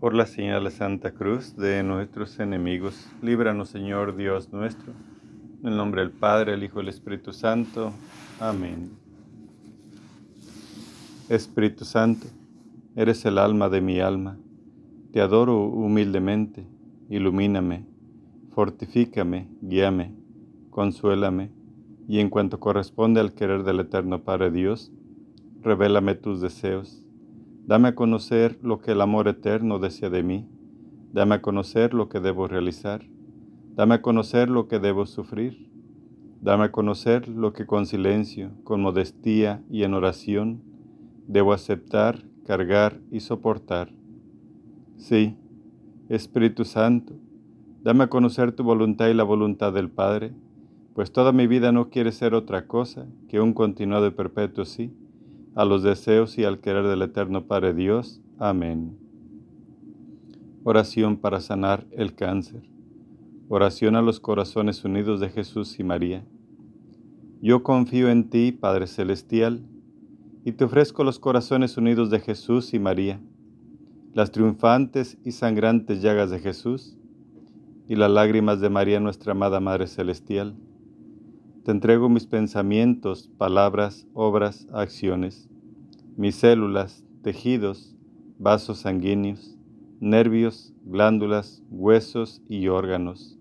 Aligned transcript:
Por 0.00 0.12
la 0.12 0.26
señal 0.26 0.64
de 0.64 0.70
Santa 0.70 1.12
Cruz 1.12 1.56
de 1.56 1.82
nuestros 1.82 2.38
enemigos, 2.38 3.08
líbranos 3.22 3.70
Señor 3.70 4.14
Dios 4.14 4.52
nuestro. 4.52 4.92
En 5.62 5.68
el 5.68 5.76
nombre 5.78 6.02
del 6.02 6.10
Padre, 6.10 6.52
el 6.52 6.62
Hijo 6.62 6.80
y 6.80 6.82
el 6.82 6.90
Espíritu 6.90 7.32
Santo. 7.32 7.94
Amén. 8.38 8.90
Espíritu 11.30 11.86
Santo, 11.86 12.26
eres 12.94 13.24
el 13.24 13.38
alma 13.38 13.70
de 13.70 13.80
mi 13.80 13.98
alma. 13.98 14.36
Te 15.12 15.22
adoro 15.22 15.64
humildemente. 15.64 16.66
Ilumíname, 17.08 17.86
fortifícame, 18.50 19.48
guíame, 19.62 20.14
consuélame, 20.68 21.50
y 22.06 22.18
en 22.18 22.28
cuanto 22.28 22.60
corresponde 22.60 23.20
al 23.20 23.32
querer 23.32 23.62
del 23.64 23.80
Eterno 23.80 24.22
Padre 24.22 24.50
Dios, 24.50 24.92
revélame 25.62 26.16
tus 26.16 26.42
deseos 26.42 27.05
Dame 27.66 27.88
a 27.88 27.94
conocer 27.96 28.60
lo 28.62 28.78
que 28.78 28.92
el 28.92 29.00
amor 29.00 29.26
eterno 29.26 29.80
desea 29.80 30.08
de 30.08 30.22
mí. 30.22 30.46
Dame 31.12 31.34
a 31.34 31.42
conocer 31.42 31.94
lo 31.94 32.08
que 32.08 32.20
debo 32.20 32.46
realizar. 32.46 33.04
Dame 33.74 33.96
a 33.96 34.02
conocer 34.02 34.48
lo 34.48 34.68
que 34.68 34.78
debo 34.78 35.04
sufrir. 35.04 35.68
Dame 36.40 36.66
a 36.66 36.70
conocer 36.70 37.26
lo 37.26 37.52
que 37.52 37.66
con 37.66 37.86
silencio, 37.86 38.52
con 38.62 38.82
modestía 38.82 39.64
y 39.68 39.82
en 39.82 39.94
oración 39.94 40.62
debo 41.26 41.52
aceptar, 41.52 42.22
cargar 42.44 43.00
y 43.10 43.18
soportar. 43.18 43.92
Sí, 44.96 45.36
Espíritu 46.08 46.64
Santo, 46.64 47.14
dame 47.82 48.04
a 48.04 48.08
conocer 48.08 48.52
tu 48.52 48.62
voluntad 48.62 49.08
y 49.08 49.14
la 49.14 49.24
voluntad 49.24 49.72
del 49.72 49.90
Padre, 49.90 50.32
pues 50.94 51.10
toda 51.10 51.32
mi 51.32 51.48
vida 51.48 51.72
no 51.72 51.90
quiere 51.90 52.12
ser 52.12 52.32
otra 52.32 52.68
cosa 52.68 53.08
que 53.28 53.40
un 53.40 53.54
continuado 53.54 54.06
y 54.06 54.12
perpetuo 54.12 54.64
sí 54.64 54.94
a 55.56 55.64
los 55.64 55.82
deseos 55.82 56.36
y 56.36 56.44
al 56.44 56.60
querer 56.60 56.86
del 56.86 57.00
Eterno 57.00 57.46
Padre 57.46 57.72
Dios. 57.72 58.20
Amén. 58.38 58.98
Oración 60.64 61.16
para 61.16 61.40
sanar 61.40 61.86
el 61.92 62.14
cáncer. 62.14 62.68
Oración 63.48 63.96
a 63.96 64.02
los 64.02 64.20
corazones 64.20 64.84
unidos 64.84 65.18
de 65.18 65.30
Jesús 65.30 65.80
y 65.80 65.84
María. 65.84 66.26
Yo 67.40 67.62
confío 67.62 68.10
en 68.10 68.28
ti, 68.28 68.52
Padre 68.52 68.86
Celestial, 68.86 69.62
y 70.44 70.52
te 70.52 70.64
ofrezco 70.64 71.04
los 71.04 71.18
corazones 71.18 71.78
unidos 71.78 72.10
de 72.10 72.20
Jesús 72.20 72.74
y 72.74 72.78
María, 72.78 73.18
las 74.12 74.32
triunfantes 74.32 75.16
y 75.24 75.32
sangrantes 75.32 76.02
llagas 76.02 76.30
de 76.30 76.38
Jesús, 76.38 76.98
y 77.88 77.96
las 77.96 78.10
lágrimas 78.10 78.60
de 78.60 78.68
María, 78.68 79.00
nuestra 79.00 79.32
amada 79.32 79.58
Madre 79.60 79.86
Celestial 79.86 80.54
te 81.66 81.72
entrego 81.72 82.08
mis 82.08 82.28
pensamientos, 82.28 83.28
palabras, 83.38 84.06
obras, 84.14 84.68
acciones, 84.72 85.48
mis 86.16 86.36
células, 86.36 87.04
tejidos, 87.22 87.96
vasos 88.38 88.78
sanguíneos, 88.78 89.58
nervios, 89.98 90.72
glándulas, 90.84 91.64
huesos 91.68 92.40
y 92.48 92.68
órganos. 92.68 93.36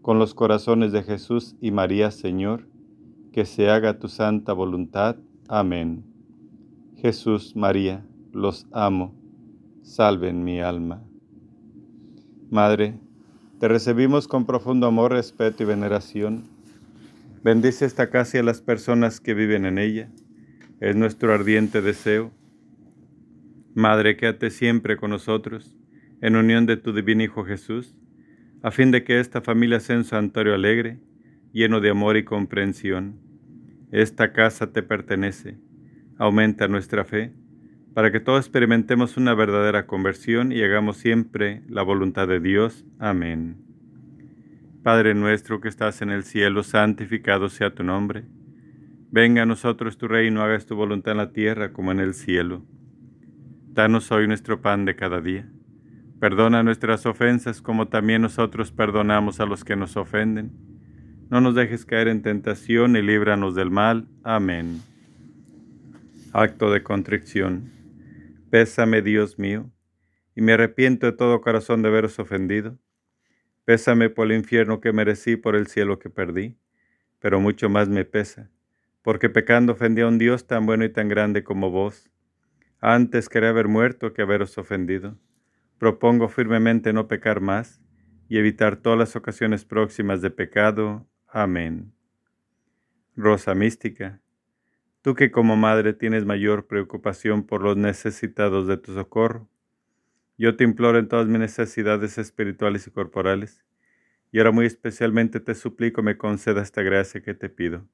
Con 0.00 0.18
los 0.18 0.32
corazones 0.32 0.92
de 0.92 1.02
Jesús 1.02 1.54
y 1.60 1.72
María, 1.72 2.10
Señor, 2.10 2.68
que 3.32 3.44
se 3.44 3.68
haga 3.68 3.98
tu 3.98 4.08
santa 4.08 4.54
voluntad. 4.54 5.16
Amén. 5.46 6.04
Jesús, 6.96 7.54
María, 7.54 8.02
los 8.32 8.66
amo. 8.72 9.12
Salven 9.82 10.42
mi 10.42 10.62
alma. 10.62 11.02
Madre, 12.48 12.98
te 13.58 13.68
recibimos 13.68 14.26
con 14.26 14.46
profundo 14.46 14.86
amor, 14.86 15.12
respeto 15.12 15.64
y 15.64 15.66
veneración 15.66 16.50
Bendice 17.42 17.86
esta 17.86 18.08
casa 18.08 18.36
y 18.36 18.40
a 18.40 18.44
las 18.44 18.60
personas 18.60 19.18
que 19.18 19.34
viven 19.34 19.66
en 19.66 19.78
ella. 19.78 20.08
Es 20.78 20.94
nuestro 20.94 21.34
ardiente 21.34 21.82
deseo. 21.82 22.30
Madre, 23.74 24.16
quédate 24.16 24.50
siempre 24.50 24.96
con 24.96 25.10
nosotros, 25.10 25.76
en 26.20 26.36
unión 26.36 26.66
de 26.66 26.76
tu 26.76 26.92
divino 26.92 27.24
Hijo 27.24 27.44
Jesús, 27.44 27.96
a 28.62 28.70
fin 28.70 28.92
de 28.92 29.02
que 29.02 29.18
esta 29.18 29.40
familia 29.40 29.80
sea 29.80 29.96
un 29.96 30.04
santuario 30.04 30.54
alegre, 30.54 31.00
lleno 31.52 31.80
de 31.80 31.90
amor 31.90 32.16
y 32.16 32.24
comprensión. 32.24 33.18
Esta 33.90 34.32
casa 34.32 34.72
te 34.72 34.84
pertenece. 34.84 35.58
Aumenta 36.18 36.68
nuestra 36.68 37.04
fe, 37.04 37.32
para 37.92 38.12
que 38.12 38.20
todos 38.20 38.38
experimentemos 38.38 39.16
una 39.16 39.34
verdadera 39.34 39.88
conversión 39.88 40.52
y 40.52 40.62
hagamos 40.62 40.96
siempre 40.98 41.62
la 41.68 41.82
voluntad 41.82 42.28
de 42.28 42.38
Dios. 42.38 42.84
Amén. 43.00 43.71
Padre 44.82 45.14
nuestro 45.14 45.60
que 45.60 45.68
estás 45.68 46.02
en 46.02 46.10
el 46.10 46.24
cielo, 46.24 46.64
santificado 46.64 47.48
sea 47.48 47.72
tu 47.72 47.84
nombre. 47.84 48.24
Venga 49.12 49.42
a 49.42 49.46
nosotros 49.46 49.96
tu 49.96 50.08
reino, 50.08 50.42
hagas 50.42 50.66
tu 50.66 50.74
voluntad 50.74 51.12
en 51.12 51.18
la 51.18 51.32
tierra 51.32 51.72
como 51.72 51.92
en 51.92 52.00
el 52.00 52.14
cielo. 52.14 52.64
Danos 53.68 54.10
hoy 54.10 54.26
nuestro 54.26 54.60
pan 54.60 54.84
de 54.84 54.96
cada 54.96 55.20
día. 55.20 55.48
Perdona 56.18 56.64
nuestras 56.64 57.06
ofensas 57.06 57.62
como 57.62 57.86
también 57.86 58.22
nosotros 58.22 58.72
perdonamos 58.72 59.38
a 59.38 59.46
los 59.46 59.62
que 59.62 59.76
nos 59.76 59.96
ofenden. 59.96 60.50
No 61.30 61.40
nos 61.40 61.54
dejes 61.54 61.86
caer 61.86 62.08
en 62.08 62.22
tentación 62.22 62.96
y 62.96 63.02
líbranos 63.02 63.54
del 63.54 63.70
mal. 63.70 64.08
Amén. 64.24 64.80
Acto 66.32 66.72
de 66.72 66.82
contrición. 66.82 67.70
Pésame, 68.50 69.00
Dios 69.00 69.38
mío, 69.38 69.70
y 70.34 70.42
me 70.42 70.54
arrepiento 70.54 71.06
de 71.06 71.12
todo 71.12 71.40
corazón 71.40 71.82
de 71.82 71.88
haberos 71.88 72.18
ofendido 72.18 72.81
Pésame 73.64 74.10
por 74.10 74.26
el 74.26 74.38
infierno 74.38 74.80
que 74.80 74.92
merecí, 74.92 75.36
por 75.36 75.54
el 75.54 75.68
cielo 75.68 75.98
que 75.98 76.10
perdí, 76.10 76.56
pero 77.20 77.40
mucho 77.40 77.68
más 77.68 77.88
me 77.88 78.04
pesa, 78.04 78.50
porque 79.02 79.30
pecando 79.30 79.72
ofendí 79.72 80.02
a 80.02 80.08
un 80.08 80.18
Dios 80.18 80.46
tan 80.46 80.66
bueno 80.66 80.84
y 80.84 80.88
tan 80.88 81.08
grande 81.08 81.44
como 81.44 81.70
vos. 81.70 82.10
Antes 82.80 83.28
quería 83.28 83.50
haber 83.50 83.68
muerto 83.68 84.12
que 84.12 84.22
haberos 84.22 84.58
ofendido. 84.58 85.16
Propongo 85.78 86.28
firmemente 86.28 86.92
no 86.92 87.06
pecar 87.06 87.40
más 87.40 87.80
y 88.28 88.38
evitar 88.38 88.76
todas 88.76 88.98
las 88.98 89.14
ocasiones 89.14 89.64
próximas 89.64 90.20
de 90.22 90.30
pecado. 90.30 91.06
Amén. 91.28 91.92
Rosa 93.14 93.54
mística, 93.54 94.20
tú 95.02 95.14
que 95.14 95.30
como 95.30 95.56
madre 95.56 95.92
tienes 95.92 96.24
mayor 96.24 96.66
preocupación 96.66 97.44
por 97.46 97.62
los 97.62 97.76
necesitados 97.76 98.66
de 98.66 98.78
tu 98.78 98.94
socorro, 98.94 99.48
yo 100.42 100.56
te 100.56 100.64
imploro 100.64 100.98
en 100.98 101.06
todas 101.06 101.28
mis 101.28 101.38
necesidades 101.38 102.18
espirituales 102.18 102.88
y 102.88 102.90
corporales, 102.90 103.64
y 104.32 104.38
ahora 104.38 104.50
muy 104.50 104.66
especialmente 104.66 105.38
te 105.38 105.54
suplico 105.54 106.02
me 106.02 106.18
conceda 106.18 106.62
esta 106.62 106.82
gracia 106.82 107.22
que 107.22 107.32
te 107.32 107.48
pido. 107.48 107.86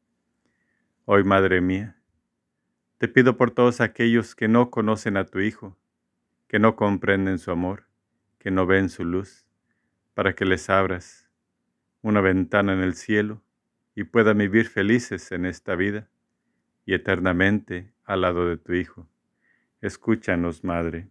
Hoy, 1.05 1.25
Madre 1.25 1.61
mía, 1.61 2.01
te 2.97 3.07
pido 3.07 3.37
por 3.37 3.51
todos 3.51 3.83
aquellos 3.83 4.35
que 4.35 4.49
no 4.49 4.71
conocen 4.71 5.19
a 5.19 5.27
tu 5.27 5.41
Hijo, 5.41 5.77
que 6.47 6.59
no 6.59 6.75
comprenden 6.75 7.39
su 7.39 7.51
amor, 7.51 7.85
que 8.39 8.51
no 8.51 8.65
ven 8.65 8.89
su 8.89 9.05
luz, 9.05 9.45
para 10.15 10.35
que 10.35 10.47
les 10.47 10.71
abras 10.71 11.29
una 12.01 12.23
ventana 12.23 12.73
en 12.73 12.81
el 12.81 12.95
cielo 12.95 13.43
y 13.95 14.05
puedan 14.05 14.39
vivir 14.39 14.69
felices 14.69 15.33
en 15.33 15.45
esta 15.45 15.75
vida 15.75 16.09
y 16.87 16.95
eternamente 16.95 17.93
al 18.05 18.23
lado 18.23 18.49
de 18.49 18.57
tu 18.57 18.73
Hijo. 18.73 19.07
Escúchanos, 19.83 20.65
Madre. 20.65 21.11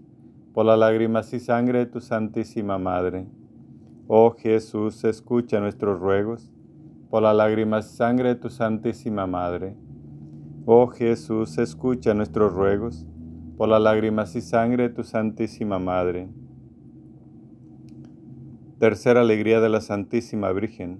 por 0.53 0.65
las 0.65 0.77
lágrimas 0.77 1.33
y 1.33 1.39
sangre 1.39 1.79
de 1.79 1.85
tu 1.85 2.01
Santísima 2.01 2.77
Madre. 2.77 3.27
Oh 4.07 4.31
Jesús, 4.31 5.03
escucha 5.03 5.59
nuestros 5.59 5.99
ruegos, 5.99 6.51
por 7.09 7.23
las 7.23 7.35
lágrimas 7.35 7.93
y 7.93 7.97
sangre 7.97 8.29
de 8.29 8.35
tu 8.35 8.49
Santísima 8.49 9.27
Madre. 9.27 9.75
Oh 10.65 10.87
Jesús, 10.87 11.57
escucha 11.57 12.13
nuestros 12.13 12.53
ruegos 12.53 13.05
por 13.57 13.69
las 13.69 13.81
lágrimas 13.81 14.35
y 14.35 14.41
sangre 14.41 14.89
de 14.89 14.95
tu 14.95 15.03
Santísima 15.03 15.77
Madre. 15.77 16.29
Tercera 18.79 19.21
alegría 19.21 19.61
de 19.61 19.69
la 19.69 19.81
Santísima 19.81 20.51
Virgen, 20.51 20.99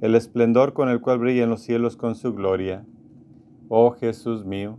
el 0.00 0.14
esplendor 0.14 0.72
con 0.72 0.88
el 0.88 1.02
cual 1.02 1.18
brillan 1.18 1.50
los 1.50 1.60
cielos 1.60 1.96
con 1.98 2.14
su 2.14 2.32
gloria. 2.32 2.86
Oh 3.68 3.90
Jesús 3.90 4.46
mío, 4.46 4.78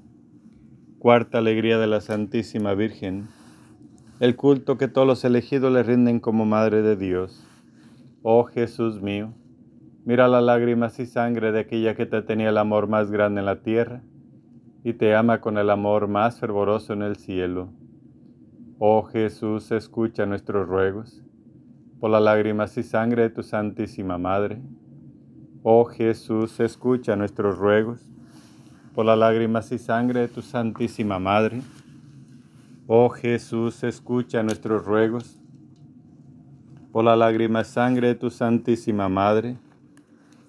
Cuarta 1.01 1.39
alegría 1.39 1.79
de 1.79 1.87
la 1.87 1.99
Santísima 1.99 2.75
Virgen, 2.75 3.27
el 4.19 4.35
culto 4.35 4.77
que 4.77 4.87
todos 4.87 5.07
los 5.07 5.25
elegidos 5.25 5.73
le 5.73 5.81
rinden 5.81 6.19
como 6.19 6.45
Madre 6.45 6.83
de 6.83 6.95
Dios. 6.95 7.43
Oh 8.21 8.43
Jesús 8.43 9.01
mío, 9.01 9.33
Mira 10.05 10.27
las 10.27 10.43
lágrimas 10.43 10.99
y 10.99 11.07
sangre 11.07 11.51
de 11.51 11.61
aquella 11.61 11.95
que 11.95 12.05
te 12.05 12.21
tenía 12.21 12.49
el 12.49 12.57
amor 12.59 12.87
más 12.87 13.09
grande 13.09 13.39
en 13.39 13.47
la 13.47 13.63
tierra 13.63 14.03
y 14.83 14.93
te 14.93 15.15
ama 15.15 15.41
con 15.41 15.57
el 15.57 15.71
amor 15.71 16.07
más 16.07 16.39
fervoroso 16.39 16.93
en 16.93 17.01
el 17.01 17.15
cielo. 17.15 17.69
Oh 18.77 19.01
Jesús, 19.01 19.71
escucha 19.71 20.27
nuestros 20.27 20.67
ruegos 20.67 21.23
por 21.99 22.11
las 22.11 22.21
lágrimas 22.21 22.77
y 22.77 22.83
sangre 22.83 23.23
de 23.23 23.29
tu 23.31 23.41
Santísima 23.41 24.19
Madre. 24.19 24.61
Oh 25.63 25.85
Jesús, 25.85 26.59
escucha 26.59 27.15
nuestros 27.15 27.57
ruegos 27.57 28.10
por 28.93 29.05
las 29.05 29.17
lágrimas 29.17 29.71
y 29.71 29.77
sangre 29.77 30.21
de 30.21 30.27
tu 30.27 30.41
Santísima 30.41 31.19
Madre. 31.19 31.61
Oh 32.87 33.09
Jesús, 33.09 33.83
escucha 33.83 34.43
nuestros 34.43 34.85
ruegos 34.85 35.37
por 36.91 37.05
las 37.05 37.17
lágrimas 37.17 37.69
y 37.69 37.71
sangre 37.71 38.07
de 38.09 38.15
tu 38.15 38.29
Santísima 38.29 39.07
Madre. 39.07 39.57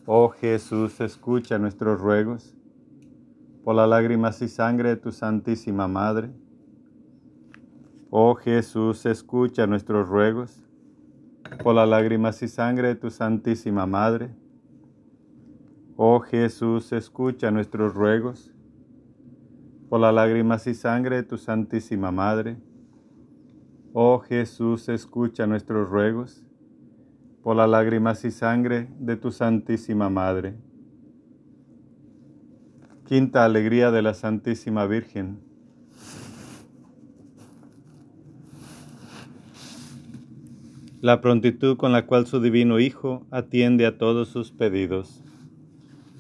Oh 0.07 0.29
Jesús, 0.31 1.01
escucha 1.01 1.59
nuestros 1.59 2.01
ruegos 2.01 2.55
por 3.63 3.77
las 3.77 3.89
lágrimas 3.89 4.43
y 4.43 4.49
sangre 4.49 4.89
de 4.89 4.97
tu 4.97 5.13
Santísima 5.13 5.87
Madre. 5.87 6.31
Oh 8.11 8.35
Jesús, 8.35 9.07
escucha 9.07 9.69
nuestros 9.69 10.09
ruegos 10.09 10.61
por 11.63 11.77
las 11.77 11.89
lágrimas 11.89 12.43
y 12.43 12.49
sangre 12.49 12.89
de 12.89 12.95
tu 12.97 13.11
Santísima 13.11 13.87
Madre. 13.87 14.42
Oh 15.97 16.21
Jesús, 16.21 16.93
escucha 16.93 17.51
nuestros 17.51 17.95
ruegos 17.95 18.53
por 19.89 20.01
las 20.01 20.15
lágrimas 20.15 20.67
y 20.67 20.75
sangre 20.75 21.17
de 21.17 21.23
tu 21.23 21.37
Santísima 21.37 22.11
Madre. 22.11 22.57
Oh 23.93 24.19
Jesús, 24.21 24.89
escucha 24.89 25.47
nuestros 25.47 25.89
ruegos 25.89 26.43
por 27.43 27.57
las 27.57 27.69
lágrimas 27.69 28.25
y 28.25 28.31
sangre 28.31 28.89
de 28.99 29.17
tu 29.17 29.31
Santísima 29.31 30.09
Madre. 30.09 30.57
Quinta 33.05 33.45
alegría 33.45 33.91
de 33.91 34.01
la 34.01 34.15
Santísima 34.15 34.87
Virgen. 34.87 35.53
la 41.03 41.21
prontitud 41.21 41.77
con 41.77 41.91
la 41.91 42.07
cual 42.07 42.29
su 42.29 42.41
divino 42.41 42.79
Hijo 42.79 43.27
atiende 43.33 43.87
a 43.87 43.99
todos 43.99 44.29
sus 44.29 44.53
pedidos. 44.53 45.22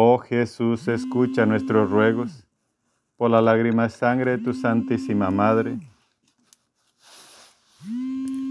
Oh 0.00 0.18
Jesús, 0.18 0.86
escucha 0.86 1.44
nuestros 1.44 1.90
ruegos 1.90 2.46
por 3.16 3.32
las 3.32 3.42
lágrimas 3.42 3.96
y 3.96 3.98
sangre 3.98 4.36
de 4.36 4.38
tu 4.38 4.54
Santísima 4.54 5.28
Madre. 5.32 5.80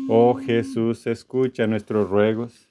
Oh 0.10 0.36
Jesús, 0.36 1.08
escucha 1.08 1.66
nuestros 1.66 2.10
ruegos 2.10 2.68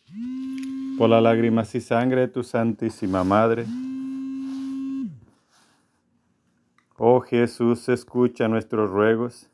por 0.98 1.08
las 1.08 1.22
lágrimas 1.22 1.74
y 1.74 1.80
sangre 1.80 2.20
de 2.20 2.28
tu 2.28 2.42
Santísima 2.42 3.24
Madre. 3.24 3.64
Oh 6.98 7.22
Jesús, 7.22 7.88
escucha 7.88 8.46
nuestros 8.46 8.90
ruegos 8.90 9.48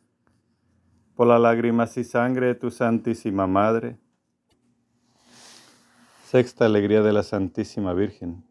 por 1.14 1.28
las 1.28 1.40
lágrimas 1.40 1.96
y 1.96 2.02
sangre 2.02 2.46
de 2.46 2.54
tu 2.56 2.72
Santísima 2.72 3.46
Madre. 3.46 3.98
Sexta 6.24 6.66
alegría 6.66 7.02
de 7.02 7.12
la 7.12 7.22
Santísima 7.22 7.92
Virgen. 7.94 8.50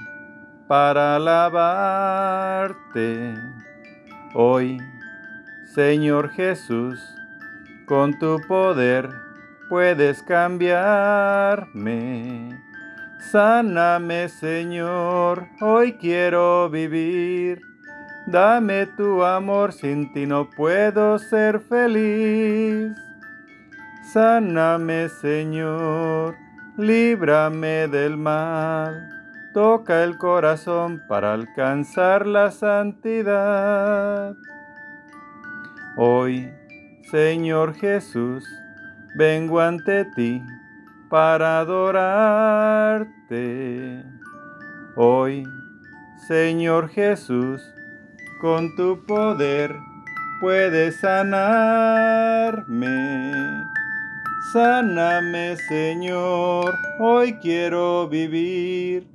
para 0.71 1.17
alabarte. 1.17 1.83
Hoy, 4.33 4.77
Señor 5.75 6.29
Jesús, 6.29 6.97
con 7.85 8.17
tu 8.17 8.39
poder 8.47 9.09
puedes 9.67 10.23
cambiarme. 10.23 11.67
Sáname, 13.19 14.29
Señor, 14.29 15.49
hoy 15.59 15.97
quiero 15.97 16.69
vivir 16.69 17.61
Dame 18.27 18.85
tu 18.85 19.25
amor, 19.25 19.73
sin 19.73 20.13
ti 20.13 20.25
no 20.25 20.49
puedo 20.49 21.19
ser 21.19 21.59
feliz. 21.59 22.95
Sáname, 24.13 25.09
Señor, 25.09 26.37
líbrame 26.77 27.89
del 27.89 28.15
mal. 28.15 29.10
Toca 29.53 30.03
el 30.05 30.17
corazón 30.17 31.03
para 31.09 31.33
alcanzar 31.33 32.25
la 32.25 32.51
santidad. 32.51 34.33
Hoy, 35.97 36.49
Señor 37.11 37.73
Jesús, 37.73 38.45
vengo 39.17 39.59
ante 39.59 40.05
ti 40.15 40.41
para 41.09 41.59
adorarte. 41.59 43.11
Hoy, 44.95 45.43
Señor 46.27 46.87
Jesús, 46.87 47.61
con 48.39 48.73
tu 48.77 49.05
poder 49.05 49.75
puedes 50.39 50.97
sanarme. 51.01 52.21
Sáname, 54.53 55.57
Señor, 55.67 56.73
hoy 56.99 57.33
quiero 57.33 58.07
vivir. 58.07 59.10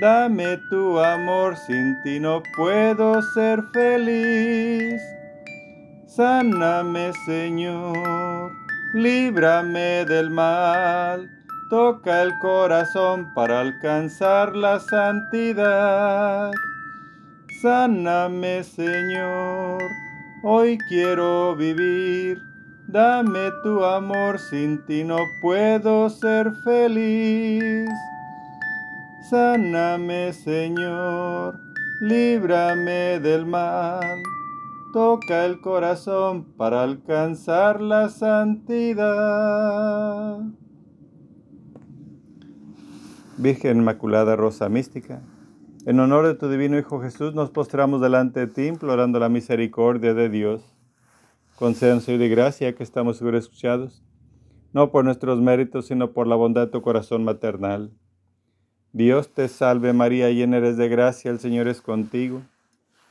Dame 0.00 0.56
tu 0.70 0.98
amor, 0.98 1.54
sin 1.56 2.00
ti 2.02 2.18
no 2.18 2.42
puedo 2.56 3.20
ser 3.34 3.62
feliz. 3.74 5.00
Sáname, 6.06 7.12
Señor, 7.26 8.52
líbrame 8.94 10.06
del 10.06 10.30
mal. 10.30 11.28
Toca 11.68 12.22
el 12.22 12.32
corazón 12.38 13.32
para 13.34 13.60
alcanzar 13.60 14.56
la 14.56 14.80
santidad. 14.80 16.50
Sáname, 17.60 18.64
Señor, 18.64 19.82
hoy 20.42 20.78
quiero 20.88 21.54
vivir. 21.54 22.38
Dame 22.88 23.50
tu 23.62 23.84
amor, 23.84 24.38
sin 24.38 24.84
ti 24.86 25.04
no 25.04 25.18
puedo 25.42 26.08
ser 26.10 26.50
feliz. 26.64 27.88
Sáname, 29.32 30.34
Señor, 30.34 31.58
líbrame 32.02 33.18
del 33.18 33.46
mal. 33.46 34.22
Toca 34.92 35.46
el 35.46 35.62
corazón 35.62 36.44
para 36.58 36.82
alcanzar 36.82 37.80
la 37.80 38.10
santidad. 38.10 39.08
Virgen 43.38 43.78
Inmaculada 43.78 44.36
Rosa 44.36 44.68
Mística, 44.68 45.22
en 45.86 45.98
honor 45.98 46.26
de 46.26 46.34
tu 46.34 46.50
divino 46.50 46.78
Hijo 46.78 47.00
Jesús, 47.00 47.32
nos 47.34 47.48
postramos 47.48 48.02
delante 48.02 48.40
de 48.40 48.48
ti 48.48 48.66
implorando 48.66 49.18
la 49.18 49.30
misericordia 49.30 50.12
de 50.12 50.28
Dios. 50.28 50.62
Concédanos 51.56 52.04
de 52.04 52.28
gracia 52.28 52.74
que 52.74 52.82
estamos 52.82 53.16
seguros 53.16 53.44
escuchados, 53.44 54.04
no 54.74 54.90
por 54.90 55.06
nuestros 55.06 55.40
méritos, 55.40 55.86
sino 55.86 56.12
por 56.12 56.26
la 56.26 56.36
bondad 56.36 56.66
de 56.66 56.72
tu 56.72 56.82
corazón 56.82 57.24
maternal 57.24 57.92
Dios 58.94 59.30
te 59.30 59.48
salve 59.48 59.94
María, 59.94 60.30
llena 60.30 60.58
eres 60.58 60.76
de 60.76 60.88
gracia, 60.88 61.30
el 61.30 61.38
Señor 61.38 61.66
es 61.66 61.80
contigo. 61.80 62.42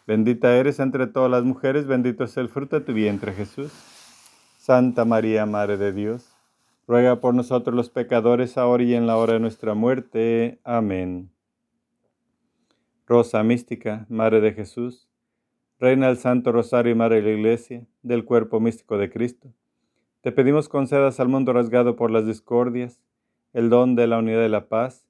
Bendita 0.06 0.56
eres 0.56 0.80
entre 0.80 1.08
todas 1.08 1.32
las 1.32 1.44
mujeres, 1.44 1.88
bendito 1.88 2.24
es 2.24 2.38
el 2.38 2.50
fruto 2.50 2.80
de 2.80 2.86
tu 2.86 2.94
vientre 2.94 3.34
Jesús. 3.34 3.72
Santa 4.60 5.06
María, 5.06 5.48
Madre 5.48 5.78
de 5.78 5.92
Dios, 5.92 6.36
ruega 6.88 7.20
por 7.20 7.34
nosotros 7.34 7.76
los 7.76 7.90
pecadores, 7.90 8.60
ahora 8.60 8.84
y 8.84 8.94
en 8.94 9.08
la 9.08 9.18
hora 9.18 9.34
de 9.34 9.40
nuestra 9.40 9.74
muerte. 9.74 10.60
Amén. 10.64 11.32
Rosa 13.08 13.42
mística, 13.42 14.06
Madre 14.08 14.40
de 14.40 14.54
Jesús, 14.54 15.10
Reina 15.80 16.08
del 16.08 16.18
Santo 16.18 16.52
Rosario 16.52 16.92
y 16.92 16.96
Madre 16.96 17.24
de 17.24 17.32
la 17.32 17.38
Iglesia, 17.40 17.88
del 18.04 18.24
cuerpo 18.24 18.60
místico 18.60 19.00
de 19.00 19.10
Cristo, 19.10 19.52
te 20.22 20.32
pedimos 20.32 20.70
concedas 20.70 21.20
al 21.20 21.28
mundo 21.28 21.54
rasgado 21.54 21.96
por 21.96 22.12
las 22.12 22.28
discordias, 22.28 23.02
el 23.54 23.72
don 23.72 23.96
de 23.96 24.06
la 24.06 24.20
unidad 24.20 24.46
y 24.46 24.50
la 24.50 24.68
paz, 24.70 25.08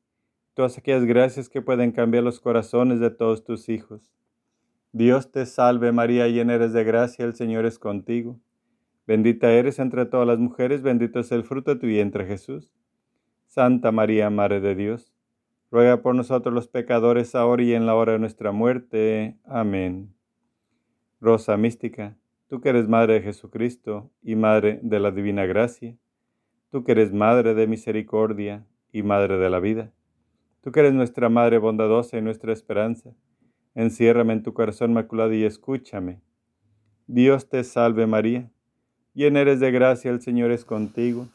todas 0.54 0.78
aquellas 0.78 1.06
gracias 1.06 1.50
que 1.50 1.62
pueden 1.62 1.92
cambiar 1.92 2.24
los 2.24 2.40
corazones 2.40 3.00
de 3.00 3.10
todos 3.10 3.44
tus 3.44 3.70
hijos. 3.70 4.14
Dios 4.92 5.32
te 5.32 5.46
salve 5.46 5.92
María, 5.92 6.28
llena 6.28 6.56
eres 6.56 6.74
de 6.74 6.84
gracia, 6.84 7.24
el 7.24 7.36
Señor 7.36 7.66
es 7.66 7.80
contigo. 7.80 8.40
Bendita 9.08 9.52
eres 9.52 9.80
entre 9.80 10.06
todas 10.06 10.28
las 10.28 10.40
mujeres, 10.40 10.82
bendito 10.82 11.20
es 11.20 11.32
el 11.32 11.44
fruto 11.44 11.74
de 11.74 11.80
tu 11.80 11.88
vientre 11.88 12.26
Jesús. 12.26 12.70
Santa 13.48 13.92
María, 13.92 14.30
Madre 14.30 14.60
de 14.60 14.76
Dios, 14.76 15.14
ruega 15.72 16.02
por 16.02 16.16
nosotros 16.16 16.54
los 16.54 16.68
pecadores, 16.68 17.34
ahora 17.36 17.64
y 17.64 17.74
en 17.74 17.86
la 17.86 17.96
hora 17.96 18.14
de 18.14 18.20
nuestra 18.20 18.52
muerte. 18.52 19.38
Amén. 19.46 20.14
Rosa 21.22 21.56
mística, 21.56 22.18
tú 22.50 22.60
que 22.60 22.70
eres 22.70 22.90
Madre 22.90 23.16
de 23.16 23.22
Jesucristo 23.22 24.12
y 24.22 24.36
Madre 24.36 24.80
de 24.84 25.00
la 25.00 25.12
Divina 25.12 25.46
Gracia, 25.46 25.96
tú 26.70 26.84
que 26.84 26.92
eres 26.92 27.14
Madre 27.14 27.54
de 27.54 27.68
Misericordia 27.68 28.66
y 28.92 29.04
Madre 29.04 29.38
de 29.38 29.50
la 29.50 29.60
Vida 29.60 29.94
Tú 30.62 30.72
que 30.72 30.80
eres 30.80 30.94
nuestra 30.94 31.28
Madre 31.28 31.58
bondadosa 31.58 32.20
y 32.20 32.22
nuestra 32.22 32.54
esperanza, 32.54 33.10
enciérrame 33.74 34.34
en 34.34 34.44
tu 34.44 34.54
corazón 34.54 34.94
maculado 34.94 35.34
y 35.34 35.44
escúchame. 35.44 36.22
Dios 37.08 37.50
te 37.50 37.64
salve 37.64 38.06
María, 38.06 38.52
llena 39.16 39.42
eres 39.42 39.60
de 39.60 39.72
gracia, 39.72 40.12
el 40.12 40.22
Señor 40.22 40.52
es 40.52 40.64
contigo. 40.64 41.28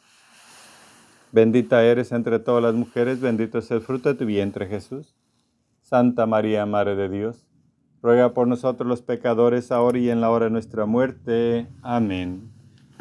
Bendita 1.32 1.84
eres 1.84 2.12
entre 2.12 2.38
todas 2.38 2.62
las 2.62 2.74
mujeres, 2.74 3.20
bendito 3.20 3.58
es 3.58 3.68
el 3.72 3.80
fruto 3.80 4.08
de 4.08 4.14
tu 4.14 4.26
vientre 4.26 4.68
Jesús. 4.68 5.16
Santa 5.82 6.26
María, 6.26 6.64
Madre 6.64 6.94
de 6.94 7.08
Dios, 7.08 7.48
ruega 8.02 8.32
por 8.32 8.46
nosotros 8.46 8.88
los 8.88 9.02
pecadores, 9.02 9.72
ahora 9.72 9.98
y 9.98 10.08
en 10.08 10.20
la 10.20 10.30
hora 10.30 10.44
de 10.44 10.52
nuestra 10.52 10.86
muerte. 10.86 11.66
Amén. 11.82 12.52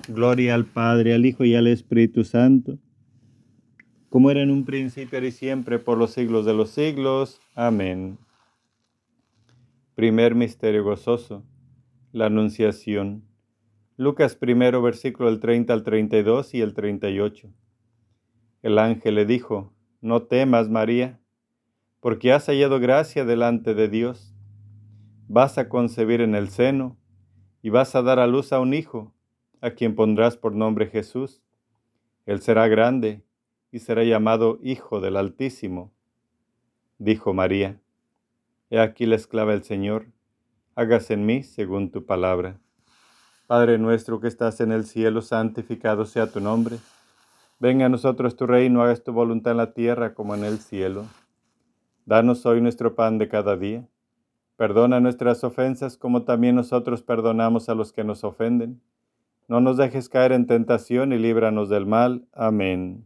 Gloria 0.07 0.55
al 0.55 0.65
Padre, 0.65 1.13
al 1.13 1.25
Hijo 1.25 1.45
y 1.45 1.53
al 1.53 1.67
Espíritu 1.67 2.23
Santo 2.23 2.79
como 4.15 4.31
era 4.31 4.41
en 4.41 4.49
un 4.49 4.63
principio 4.63 5.21
y 5.25 5.29
siempre, 5.29 5.77
por 5.77 5.97
los 5.97 6.11
siglos 6.11 6.45
de 6.45 6.53
los 6.53 6.69
siglos. 6.69 7.41
Amén. 7.53 8.17
Primer 9.93 10.35
misterio 10.35 10.85
gozoso, 10.85 11.43
la 12.13 12.27
Anunciación. 12.27 13.25
Lucas 13.97 14.37
primero, 14.37 14.81
versículo 14.81 15.29
del 15.29 15.41
30 15.41 15.73
al 15.73 15.83
32 15.83 16.53
y 16.53 16.61
el 16.61 16.73
38. 16.73 17.49
El 18.61 18.77
ángel 18.77 19.15
le 19.15 19.25
dijo, 19.25 19.73
No 19.99 20.23
temas, 20.23 20.69
María, 20.69 21.19
porque 21.99 22.31
has 22.31 22.45
hallado 22.45 22.79
gracia 22.79 23.25
delante 23.25 23.73
de 23.73 23.89
Dios. 23.89 24.33
Vas 25.27 25.57
a 25.57 25.67
concebir 25.67 26.21
en 26.21 26.35
el 26.35 26.47
seno 26.47 26.95
y 27.61 27.69
vas 27.69 27.95
a 27.95 28.01
dar 28.01 28.19
a 28.19 28.27
luz 28.27 28.53
a 28.53 28.61
un 28.61 28.75
hijo, 28.75 29.13
a 29.59 29.71
quien 29.71 29.93
pondrás 29.93 30.37
por 30.37 30.53
nombre 30.55 30.87
Jesús. 30.87 31.43
Él 32.25 32.39
será 32.39 32.69
grande 32.69 33.24
y 33.75 33.79
será 33.79 34.05
llamado 34.05 34.57
Hijo 34.63 35.01
del 35.01 35.17
Altísimo. 35.17 35.91
Dijo 36.97 37.33
María, 37.33 37.81
He 38.69 38.79
aquí 38.79 39.05
la 39.05 39.17
esclava 39.17 39.51
del 39.51 39.63
Señor, 39.65 40.05
hágase 40.75 41.15
en 41.15 41.25
mí 41.25 41.43
según 41.43 41.91
tu 41.91 42.05
palabra. 42.05 42.57
Padre 43.47 43.77
nuestro 43.77 44.21
que 44.21 44.29
estás 44.29 44.61
en 44.61 44.71
el 44.71 44.85
cielo, 44.85 45.21
santificado 45.21 46.05
sea 46.05 46.31
tu 46.31 46.39
nombre. 46.39 46.77
Venga 47.59 47.87
a 47.87 47.89
nosotros 47.89 48.37
tu 48.37 48.47
reino, 48.47 48.81
hagas 48.81 49.03
tu 49.03 49.11
voluntad 49.11 49.51
en 49.51 49.57
la 49.57 49.73
tierra 49.73 50.13
como 50.13 50.35
en 50.35 50.45
el 50.45 50.59
cielo. 50.59 51.03
Danos 52.05 52.45
hoy 52.45 52.61
nuestro 52.61 52.95
pan 52.95 53.17
de 53.17 53.27
cada 53.27 53.57
día. 53.57 53.85
Perdona 54.55 55.01
nuestras 55.01 55.43
ofensas 55.43 55.97
como 55.97 56.23
también 56.23 56.55
nosotros 56.55 57.03
perdonamos 57.03 57.67
a 57.67 57.75
los 57.75 57.91
que 57.91 58.05
nos 58.05 58.23
ofenden. 58.23 58.81
No 59.49 59.59
nos 59.59 59.75
dejes 59.75 60.07
caer 60.07 60.31
en 60.31 60.47
tentación 60.47 61.11
y 61.11 61.17
líbranos 61.17 61.67
del 61.67 61.85
mal. 61.85 62.25
Amén. 62.31 63.05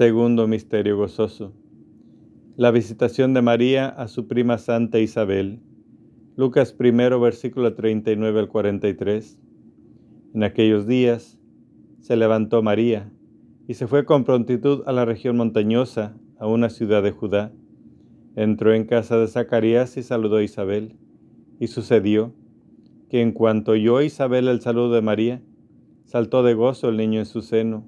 Segundo 0.00 0.48
misterio 0.48 0.96
gozoso 0.96 1.52
la 2.56 2.70
visitación 2.70 3.34
de 3.34 3.42
María 3.42 3.86
a 3.86 4.08
su 4.08 4.28
prima 4.28 4.56
Santa 4.56 4.98
Isabel. 4.98 5.60
Lucas 6.36 6.72
primero, 6.72 7.20
versículo 7.20 7.74
39 7.74 8.40
al 8.40 8.48
43. 8.48 9.38
En 10.32 10.42
aquellos 10.42 10.86
días 10.86 11.38
se 12.00 12.16
levantó 12.16 12.62
María 12.62 13.12
y 13.68 13.74
se 13.74 13.86
fue 13.86 14.06
con 14.06 14.24
prontitud 14.24 14.84
a 14.86 14.92
la 14.92 15.04
región 15.04 15.36
montañosa, 15.36 16.16
a 16.38 16.46
una 16.46 16.70
ciudad 16.70 17.02
de 17.02 17.10
Judá. 17.10 17.52
Entró 18.36 18.72
en 18.72 18.86
casa 18.86 19.18
de 19.18 19.28
Zacarías 19.28 19.98
y 19.98 20.02
saludó 20.02 20.38
a 20.38 20.42
Isabel. 20.42 20.96
Y 21.58 21.66
sucedió 21.66 22.32
que 23.10 23.20
en 23.20 23.32
cuanto 23.32 23.72
oyó 23.72 24.00
Isabel 24.00 24.48
el 24.48 24.62
saludo 24.62 24.94
de 24.94 25.02
María, 25.02 25.42
saltó 26.06 26.42
de 26.42 26.54
gozo 26.54 26.88
el 26.88 26.96
niño 26.96 27.18
en 27.20 27.26
su 27.26 27.42
seno. 27.42 27.86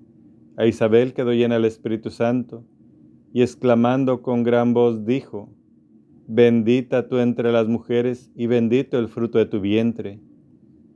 A 0.57 0.67
Isabel 0.67 1.15
quedó 1.15 1.33
llena 1.33 1.57
el 1.57 1.65
Espíritu 1.65 2.11
Santo 2.11 2.65
y 3.33 3.43
exclamando 3.43 4.23
con 4.23 4.43
gran 4.43 4.75
voz 4.75 5.07
dijo, 5.07 5.49
Bendita 6.29 7.09
tú 7.09 7.19
entre 7.19 7.53
las 7.53 7.67
mujeres 7.67 8.31
y 8.35 8.47
bendito 8.47 8.99
el 8.99 9.09
fruto 9.09 9.39
de 9.39 9.47
tu 9.47 9.61
vientre. 9.61 10.21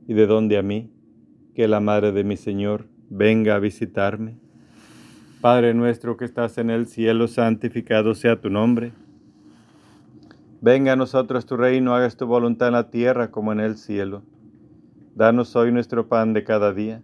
¿Y 0.07 0.13
de 0.13 0.25
dónde 0.25 0.57
a 0.57 0.63
mí? 0.63 0.91
Que 1.53 1.67
la 1.67 1.79
madre 1.79 2.11
de 2.11 2.23
mi 2.23 2.37
Señor 2.37 2.87
venga 3.09 3.55
a 3.55 3.59
visitarme. 3.59 4.39
Padre 5.41 5.73
nuestro 5.73 6.17
que 6.17 6.25
estás 6.25 6.57
en 6.57 6.69
el 6.69 6.87
cielo, 6.87 7.27
santificado 7.27 8.15
sea 8.15 8.39
tu 8.39 8.49
nombre. 8.49 8.93
Venga 10.61 10.93
a 10.93 10.95
nosotros 10.95 11.45
tu 11.45 11.57
reino, 11.57 11.93
hagas 11.93 12.17
tu 12.17 12.25
voluntad 12.25 12.69
en 12.69 12.73
la 12.73 12.89
tierra 12.89 13.29
como 13.29 13.51
en 13.51 13.59
el 13.59 13.77
cielo. 13.77 14.23
Danos 15.15 15.55
hoy 15.55 15.71
nuestro 15.71 16.07
pan 16.07 16.33
de 16.33 16.43
cada 16.43 16.73
día. 16.73 17.03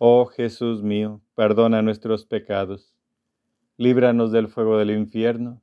Oh 0.00 0.26
Jesús 0.26 0.80
mío, 0.80 1.20
perdona 1.34 1.82
nuestros 1.82 2.24
pecados, 2.24 2.94
líbranos 3.76 4.30
del 4.30 4.46
fuego 4.46 4.78
del 4.78 4.92
infierno, 4.92 5.60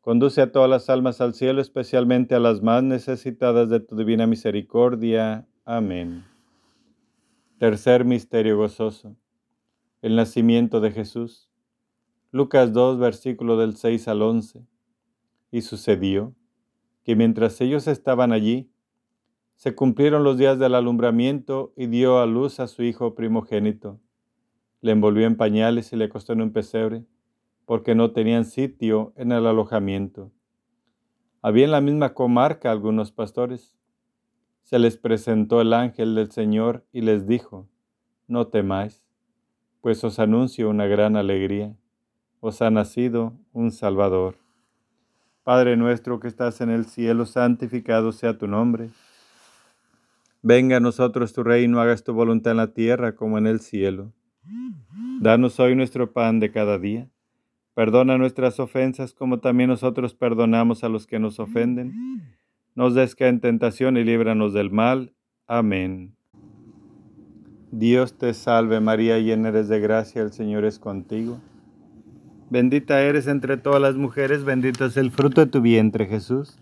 conduce 0.00 0.42
a 0.42 0.50
todas 0.50 0.68
las 0.68 0.90
almas 0.90 1.20
al 1.20 1.32
cielo, 1.32 1.60
especialmente 1.60 2.34
a 2.34 2.40
las 2.40 2.60
más 2.60 2.82
necesitadas 2.82 3.68
de 3.68 3.78
tu 3.78 3.94
divina 3.94 4.26
misericordia. 4.26 5.46
Amén. 5.64 6.24
Tercer 7.58 8.04
misterio 8.04 8.56
gozoso. 8.56 9.16
El 10.00 10.16
nacimiento 10.16 10.80
de 10.80 10.90
Jesús. 10.90 11.48
Lucas 12.32 12.72
2, 12.72 12.98
versículo 12.98 13.56
del 13.56 13.76
6 13.76 14.08
al 14.08 14.22
11. 14.22 14.66
Y 15.52 15.60
sucedió 15.60 16.34
que 17.04 17.14
mientras 17.14 17.60
ellos 17.60 17.86
estaban 17.86 18.32
allí, 18.32 18.71
se 19.62 19.76
cumplieron 19.76 20.24
los 20.24 20.38
días 20.38 20.58
del 20.58 20.74
alumbramiento 20.74 21.72
y 21.76 21.86
dio 21.86 22.18
a 22.18 22.26
luz 22.26 22.58
a 22.58 22.66
su 22.66 22.82
hijo 22.82 23.14
primogénito. 23.14 24.00
Le 24.80 24.90
envolvió 24.90 25.24
en 25.24 25.36
pañales 25.36 25.92
y 25.92 25.96
le 25.96 26.06
acostó 26.06 26.32
en 26.32 26.42
un 26.42 26.52
pesebre, 26.52 27.04
porque 27.64 27.94
no 27.94 28.10
tenían 28.10 28.44
sitio 28.44 29.12
en 29.14 29.30
el 29.30 29.46
alojamiento. 29.46 30.32
Había 31.42 31.66
en 31.66 31.70
la 31.70 31.80
misma 31.80 32.12
comarca 32.12 32.72
algunos 32.72 33.12
pastores 33.12 33.76
se 34.64 34.80
les 34.80 34.96
presentó 34.96 35.60
el 35.60 35.74
ángel 35.74 36.16
del 36.16 36.32
Señor 36.32 36.84
y 36.90 37.02
les 37.02 37.28
dijo, 37.28 37.68
no 38.26 38.48
temáis, 38.48 39.04
pues 39.80 40.02
os 40.02 40.18
anuncio 40.18 40.70
una 40.70 40.86
gran 40.86 41.14
alegría, 41.14 41.72
os 42.40 42.62
ha 42.62 42.70
nacido 42.72 43.32
un 43.52 43.70
Salvador. 43.70 44.38
Padre 45.44 45.76
nuestro 45.76 46.18
que 46.18 46.26
estás 46.26 46.60
en 46.60 46.70
el 46.70 46.86
cielo, 46.86 47.26
santificado 47.26 48.10
sea 48.10 48.36
tu 48.36 48.48
nombre. 48.48 48.90
Venga 50.42 50.78
a 50.78 50.80
nosotros 50.80 51.32
tu 51.32 51.42
reino, 51.42 51.80
hagas 51.80 52.04
tu 52.04 52.12
voluntad 52.12 52.50
en 52.50 52.56
la 52.58 52.74
tierra 52.74 53.14
como 53.14 53.38
en 53.38 53.46
el 53.46 53.60
cielo. 53.60 54.12
Danos 55.20 55.60
hoy 55.60 55.76
nuestro 55.76 56.12
pan 56.12 56.40
de 56.40 56.50
cada 56.50 56.78
día. 56.78 57.08
Perdona 57.74 58.18
nuestras 58.18 58.60
ofensas 58.60 59.14
como 59.14 59.38
también 59.38 59.70
nosotros 59.70 60.14
perdonamos 60.14 60.84
a 60.84 60.88
los 60.88 61.06
que 61.06 61.18
nos 61.18 61.38
ofenden 61.38 62.12
nos 62.74 62.94
desca 62.94 63.28
en 63.28 63.40
tentación 63.40 63.96
y 63.96 64.04
líbranos 64.04 64.52
del 64.52 64.70
mal. 64.70 65.12
Amén. 65.46 66.14
Dios 67.70 68.16
te 68.18 68.34
salve 68.34 68.80
María, 68.80 69.18
llena 69.18 69.48
eres 69.48 69.68
de 69.68 69.80
gracia, 69.80 70.22
el 70.22 70.32
Señor 70.32 70.64
es 70.64 70.78
contigo. 70.78 71.40
Bendita 72.50 73.00
eres 73.00 73.26
entre 73.26 73.56
todas 73.56 73.80
las 73.80 73.96
mujeres, 73.96 74.44
bendito 74.44 74.84
es 74.84 74.96
el 74.96 75.10
fruto 75.10 75.40
de 75.40 75.50
tu 75.50 75.62
vientre 75.62 76.06
Jesús. 76.06 76.61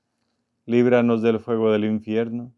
líbranos 0.65 1.21
del 1.21 1.39
fuego 1.39 1.71
del 1.71 1.85
infierno. 1.85 2.53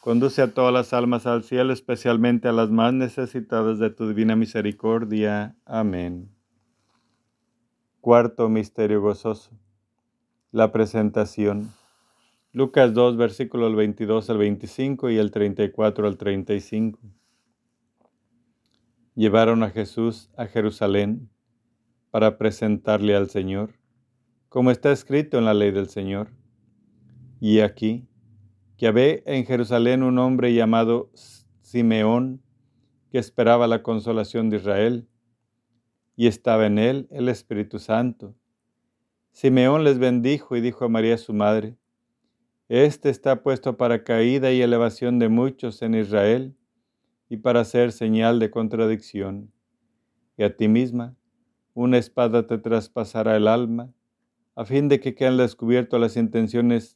Conduce 0.00 0.40
a 0.40 0.54
todas 0.54 0.72
las 0.72 0.92
almas 0.92 1.26
al 1.26 1.42
cielo, 1.42 1.72
especialmente 1.72 2.48
a 2.48 2.52
las 2.52 2.70
más 2.70 2.92
necesitadas 2.94 3.78
de 3.78 3.90
tu 3.90 4.08
divina 4.08 4.36
misericordia. 4.36 5.56
Amén. 5.64 6.30
Cuarto 8.00 8.48
Misterio 8.48 9.00
Gozoso. 9.00 9.50
La 10.52 10.70
presentación. 10.70 11.72
Lucas 12.52 12.94
2, 12.94 13.16
versículos 13.16 13.74
22 13.74 14.30
al 14.30 14.38
25 14.38 15.10
y 15.10 15.18
el 15.18 15.30
34 15.30 16.06
al 16.06 16.16
35. 16.16 17.00
Llevaron 19.14 19.62
a 19.62 19.70
Jesús 19.70 20.30
a 20.36 20.46
Jerusalén 20.46 21.28
para 22.10 22.38
presentarle 22.38 23.16
al 23.16 23.28
Señor, 23.28 23.74
como 24.48 24.70
está 24.70 24.92
escrito 24.92 25.36
en 25.36 25.44
la 25.44 25.52
ley 25.52 25.72
del 25.72 25.88
Señor 25.88 26.30
y 27.40 27.60
aquí, 27.60 28.06
que 28.76 28.86
había 28.86 29.20
en 29.26 29.44
Jerusalén 29.44 30.02
un 30.02 30.18
hombre 30.18 30.54
llamado 30.54 31.10
Simeón, 31.62 32.42
que 33.10 33.18
esperaba 33.18 33.66
la 33.66 33.82
consolación 33.82 34.50
de 34.50 34.56
Israel, 34.58 35.08
y 36.16 36.26
estaba 36.26 36.66
en 36.66 36.78
él 36.78 37.08
el 37.10 37.28
Espíritu 37.28 37.78
Santo. 37.78 38.34
Simeón 39.32 39.84
les 39.84 39.98
bendijo 39.98 40.56
y 40.56 40.60
dijo 40.60 40.84
a 40.84 40.88
María 40.88 41.18
su 41.18 41.34
madre, 41.34 41.76
Este 42.68 43.10
está 43.10 43.42
puesto 43.42 43.76
para 43.76 44.02
caída 44.02 44.52
y 44.52 44.62
elevación 44.62 45.18
de 45.18 45.28
muchos 45.28 45.82
en 45.82 45.94
Israel, 45.94 46.56
y 47.28 47.38
para 47.38 47.64
ser 47.64 47.92
señal 47.92 48.38
de 48.38 48.50
contradicción. 48.50 49.52
Y 50.38 50.44
a 50.44 50.56
ti 50.56 50.68
misma, 50.68 51.16
una 51.74 51.98
espada 51.98 52.46
te 52.46 52.56
traspasará 52.58 53.36
el 53.36 53.48
alma, 53.48 53.92
a 54.54 54.64
fin 54.64 54.88
de 54.88 55.00
que 55.00 55.14
queden 55.14 55.36
descubiertas 55.36 56.00
las 56.00 56.16
intenciones 56.16 56.95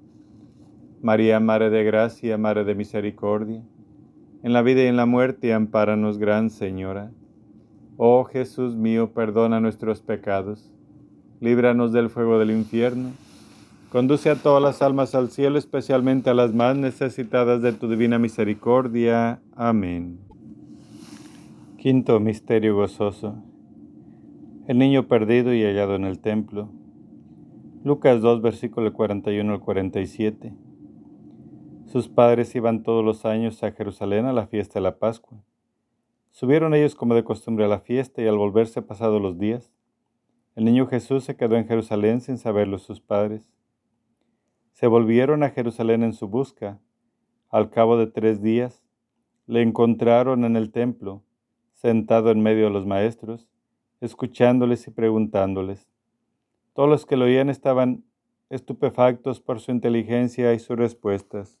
María, 1.01 1.39
Madre 1.39 1.71
de 1.71 1.83
Gracia, 1.83 2.37
Madre 2.37 2.63
de 2.63 2.75
Misericordia, 2.75 3.63
en 4.43 4.53
la 4.53 4.61
vida 4.61 4.83
y 4.83 4.87
en 4.87 4.97
la 4.97 5.07
muerte, 5.07 5.51
ampáranos, 5.51 6.19
Gran 6.19 6.51
Señora. 6.51 7.11
Oh 7.97 8.23
Jesús 8.23 8.75
mío, 8.75 9.11
perdona 9.11 9.59
nuestros 9.59 10.01
pecados, 10.01 10.71
líbranos 11.39 11.91
del 11.91 12.09
fuego 12.09 12.37
del 12.37 12.51
infierno, 12.51 13.09
conduce 13.91 14.29
a 14.29 14.35
todas 14.35 14.61
las 14.61 14.83
almas 14.83 15.15
al 15.15 15.29
cielo, 15.29 15.57
especialmente 15.57 16.29
a 16.29 16.35
las 16.35 16.53
más 16.53 16.77
necesitadas 16.77 17.63
de 17.63 17.73
tu 17.73 17.89
divina 17.89 18.19
misericordia. 18.19 19.41
Amén. 19.55 20.19
Quinto 21.77 22.19
Misterio 22.19 22.75
Gozoso. 22.75 23.43
El 24.67 24.77
niño 24.77 25.07
perdido 25.07 25.51
y 25.51 25.63
hallado 25.63 25.95
en 25.95 26.05
el 26.05 26.19
templo. 26.19 26.69
Lucas 27.83 28.21
2, 28.21 28.43
versículo 28.43 28.93
41 28.93 29.51
al 29.51 29.59
47. 29.59 30.53
Sus 31.91 32.07
padres 32.07 32.55
iban 32.55 32.83
todos 32.83 33.03
los 33.03 33.25
años 33.25 33.61
a 33.63 33.73
Jerusalén 33.73 34.25
a 34.25 34.31
la 34.31 34.47
fiesta 34.47 34.75
de 34.75 34.83
la 34.83 34.97
Pascua. 34.97 35.43
Subieron 36.29 36.73
ellos 36.73 36.95
como 36.95 37.15
de 37.15 37.25
costumbre 37.25 37.65
a 37.65 37.67
la 37.67 37.81
fiesta 37.81 38.21
y 38.21 38.27
al 38.27 38.37
volverse 38.37 38.81
pasados 38.81 39.21
los 39.21 39.37
días, 39.37 39.73
el 40.55 40.63
niño 40.63 40.87
Jesús 40.87 41.25
se 41.25 41.35
quedó 41.35 41.57
en 41.57 41.67
Jerusalén 41.67 42.21
sin 42.21 42.37
saberlo 42.37 42.77
sus 42.77 43.01
padres. 43.01 43.51
Se 44.71 44.87
volvieron 44.87 45.43
a 45.43 45.49
Jerusalén 45.49 46.03
en 46.03 46.13
su 46.13 46.29
busca. 46.29 46.79
Al 47.49 47.69
cabo 47.69 47.97
de 47.97 48.07
tres 48.07 48.41
días, 48.41 48.85
le 49.45 49.61
encontraron 49.61 50.45
en 50.45 50.55
el 50.55 50.71
templo, 50.71 51.23
sentado 51.73 52.31
en 52.31 52.41
medio 52.41 52.63
de 52.65 52.71
los 52.71 52.85
maestros, 52.85 53.49
escuchándoles 53.99 54.87
y 54.87 54.91
preguntándoles. 54.91 55.89
Todos 56.71 56.87
los 56.87 57.05
que 57.05 57.17
lo 57.17 57.25
oían 57.25 57.49
estaban 57.49 58.05
estupefactos 58.49 59.41
por 59.41 59.59
su 59.59 59.71
inteligencia 59.71 60.53
y 60.53 60.59
sus 60.59 60.77
respuestas. 60.77 61.60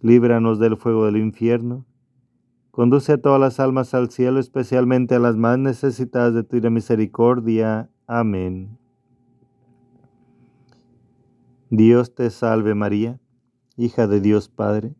líbranos 0.00 0.58
del 0.58 0.76
fuego 0.76 1.06
del 1.06 1.16
infierno, 1.16 1.84
conduce 2.70 3.14
a 3.14 3.18
todas 3.18 3.40
las 3.40 3.60
almas 3.60 3.94
al 3.94 4.10
cielo, 4.10 4.38
especialmente 4.38 5.14
a 5.14 5.18
las 5.18 5.36
más 5.36 5.58
necesitadas 5.58 6.34
de 6.34 6.44
tu 6.44 6.56
misericordia. 6.70 7.90
Amén. 8.06 8.78
Dios 11.70 12.14
te 12.14 12.30
salve 12.30 12.74
María, 12.74 13.20
hija 13.76 14.06
de 14.06 14.20
Dios 14.20 14.48
Padre. 14.48 14.94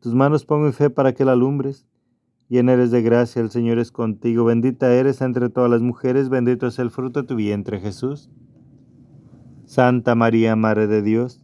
Tus 0.00 0.14
manos 0.14 0.44
pongo 0.44 0.66
en 0.66 0.74
fe 0.74 0.90
para 0.90 1.14
que 1.14 1.24
la 1.24 1.32
alumbres. 1.32 1.86
Llena 2.48 2.74
eres 2.74 2.90
de 2.90 3.00
gracia, 3.00 3.40
el 3.40 3.50
Señor 3.50 3.78
es 3.78 3.90
contigo. 3.90 4.44
Bendita 4.44 4.92
eres 4.92 5.22
entre 5.22 5.48
todas 5.48 5.70
las 5.70 5.80
mujeres, 5.80 6.28
bendito 6.28 6.66
es 6.66 6.78
el 6.78 6.90
fruto 6.90 7.22
de 7.22 7.28
tu 7.28 7.36
vientre 7.36 7.80
Jesús. 7.80 8.30
Santa 9.64 10.14
María, 10.14 10.56
Madre 10.56 10.86
de 10.86 11.00
Dios, 11.00 11.43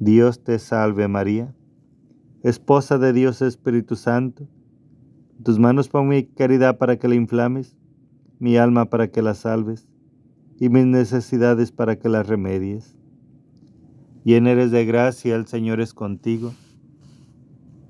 Dios 0.00 0.44
te 0.44 0.60
salve 0.60 1.08
María, 1.08 1.52
esposa 2.44 2.98
de 2.98 3.12
Dios 3.12 3.42
Espíritu 3.42 3.96
Santo, 3.96 4.46
tus 5.42 5.58
manos 5.58 5.88
pon 5.88 6.06
mi 6.06 6.24
caridad 6.24 6.78
para 6.78 6.98
que 6.98 7.08
la 7.08 7.16
inflames, 7.16 7.76
mi 8.38 8.56
alma 8.56 8.90
para 8.90 9.08
que 9.08 9.22
la 9.22 9.34
salves 9.34 9.88
y 10.60 10.68
mis 10.68 10.86
necesidades 10.86 11.72
para 11.72 11.98
que 11.98 12.08
las 12.08 12.28
remedies. 12.28 12.96
Llena 14.22 14.50
eres 14.50 14.70
de 14.70 14.84
gracia, 14.84 15.34
el 15.34 15.48
Señor 15.48 15.80
es 15.80 15.94
contigo. 15.94 16.52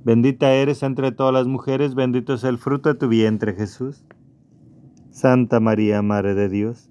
Bendita 0.03 0.53
eres 0.53 0.83
entre 0.83 1.13
todas 1.13 1.35
las 1.35 1.47
mujeres, 1.47 1.95
bendito 1.95 2.33
es 2.33 2.45
el 2.45 2.57
fruto 2.57 2.89
de 2.89 2.95
tu 2.95 3.09
vientre 3.09 3.55
Jesús. 3.55 4.03
Santa 5.11 5.61
María, 5.61 6.01
Madre 6.01 6.35
de 6.35 6.49
Dios, 6.49 6.91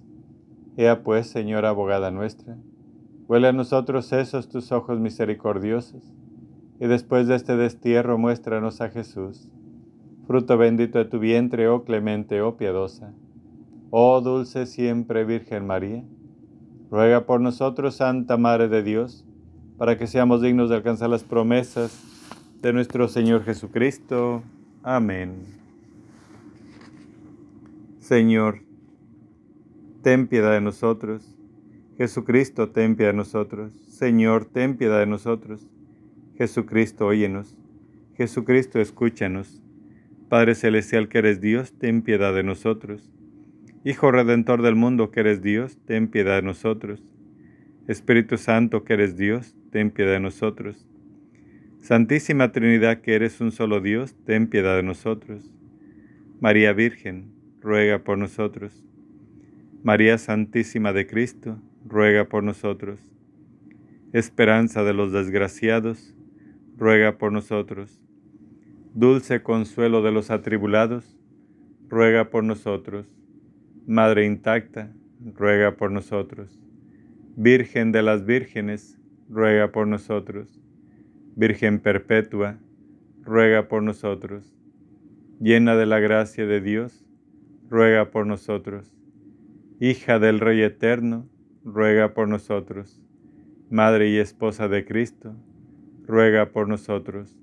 Ea 0.77 1.03
pues, 1.03 1.27
Señora 1.27 1.69
abogada 1.69 2.11
nuestra, 2.11 2.57
huele 3.27 3.47
a 3.47 3.53
nosotros 3.53 4.11
esos 4.13 4.49
tus 4.49 4.71
ojos 4.71 4.99
misericordiosos, 4.99 6.13
y 6.79 6.87
después 6.87 7.27
de 7.27 7.35
este 7.35 7.55
destierro 7.55 8.17
muéstranos 8.17 8.81
a 8.81 8.89
Jesús, 8.89 9.51
fruto 10.27 10.57
bendito 10.57 10.97
de 10.97 11.05
tu 11.05 11.19
vientre, 11.19 11.67
oh 11.67 11.83
clemente, 11.83 12.41
oh 12.41 12.57
piadosa. 12.57 13.13
Oh 13.89 14.21
dulce 14.21 14.65
siempre 14.65 15.25
Virgen 15.25 15.67
María, 15.67 16.03
ruega 16.89 17.25
por 17.25 17.41
nosotros, 17.41 17.95
Santa 17.95 18.37
Madre 18.37 18.69
de 18.69 18.81
Dios, 18.81 19.25
para 19.77 19.97
que 19.97 20.07
seamos 20.07 20.41
dignos 20.41 20.69
de 20.69 20.77
alcanzar 20.77 21.09
las 21.09 21.23
promesas 21.23 22.01
de 22.61 22.71
nuestro 22.71 23.07
Señor 23.07 23.43
Jesucristo. 23.43 24.43
Amén. 24.83 25.43
Señor, 27.99 28.61
ten 30.01 30.27
piedad 30.27 30.53
de 30.53 30.61
nosotros. 30.61 31.37
Jesucristo, 31.97 32.69
ten 32.69 32.95
piedad 32.95 33.11
de 33.11 33.17
nosotros. 33.17 33.73
Señor, 33.87 34.45
ten 34.45 34.77
piedad 34.77 34.99
de 34.99 35.05
nosotros. 35.05 35.69
Jesucristo, 36.35 37.05
óyenos. 37.05 37.57
Jesucristo, 38.15 38.79
escúchanos. 38.79 39.61
Padre 40.29 40.55
Celestial 40.55 41.09
que 41.09 41.19
eres 41.19 41.41
Dios, 41.41 41.73
ten 41.77 42.01
piedad 42.01 42.33
de 42.33 42.43
nosotros. 42.43 43.11
Hijo 43.83 44.11
Redentor 44.11 44.61
del 44.61 44.75
mundo 44.75 45.11
que 45.11 45.19
eres 45.19 45.41
Dios, 45.41 45.77
ten 45.85 46.07
piedad 46.07 46.35
de 46.35 46.41
nosotros. 46.43 47.03
Espíritu 47.87 48.37
Santo 48.37 48.83
que 48.83 48.93
eres 48.93 49.17
Dios, 49.17 49.55
ten 49.71 49.91
piedad 49.91 50.13
de 50.13 50.19
nosotros. 50.19 50.87
Santísima 51.79 52.51
Trinidad 52.51 53.01
que 53.01 53.15
eres 53.15 53.41
un 53.41 53.51
solo 53.51 53.81
Dios, 53.81 54.15
ten 54.25 54.47
piedad 54.47 54.75
de 54.75 54.83
nosotros. 54.83 55.51
María 56.39 56.73
Virgen, 56.73 57.31
ruega 57.59 58.03
por 58.03 58.17
nosotros. 58.17 58.85
María 59.83 60.19
Santísima 60.19 60.93
de 60.93 61.07
Cristo, 61.07 61.59
ruega 61.83 62.29
por 62.29 62.43
nosotros. 62.43 62.99
Esperanza 64.13 64.83
de 64.83 64.93
los 64.93 65.11
desgraciados, 65.11 66.15
ruega 66.77 67.17
por 67.17 67.31
nosotros. 67.31 67.99
Dulce 68.93 69.41
consuelo 69.41 70.03
de 70.03 70.11
los 70.11 70.29
atribulados, 70.29 71.17
ruega 71.89 72.29
por 72.29 72.43
nosotros. 72.43 73.07
Madre 73.87 74.27
intacta, 74.27 74.93
ruega 75.33 75.75
por 75.77 75.91
nosotros. 75.91 76.59
Virgen 77.35 77.91
de 77.91 78.03
las 78.03 78.23
vírgenes, 78.23 78.99
ruega 79.29 79.71
por 79.71 79.87
nosotros. 79.87 80.61
Virgen 81.35 81.79
perpetua, 81.79 82.59
ruega 83.23 83.67
por 83.67 83.81
nosotros. 83.81 84.55
Llena 85.39 85.75
de 85.75 85.87
la 85.87 85.99
gracia 85.99 86.45
de 86.45 86.61
Dios, 86.61 87.03
ruega 87.67 88.11
por 88.11 88.27
nosotros. 88.27 89.00
Hija 89.83 90.19
del 90.19 90.39
Rey 90.39 90.61
Eterno, 90.61 91.27
ruega 91.65 92.13
por 92.13 92.27
nosotros. 92.27 93.01
Madre 93.71 94.11
y 94.11 94.19
esposa 94.19 94.67
de 94.67 94.85
Cristo, 94.85 95.35
ruega 96.05 96.51
por 96.51 96.67
nosotros. 96.67 97.35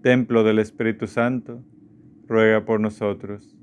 Templo 0.00 0.44
del 0.44 0.60
Espíritu 0.60 1.08
Santo, 1.08 1.64
ruega 2.28 2.64
por 2.64 2.78
nosotros. 2.78 3.58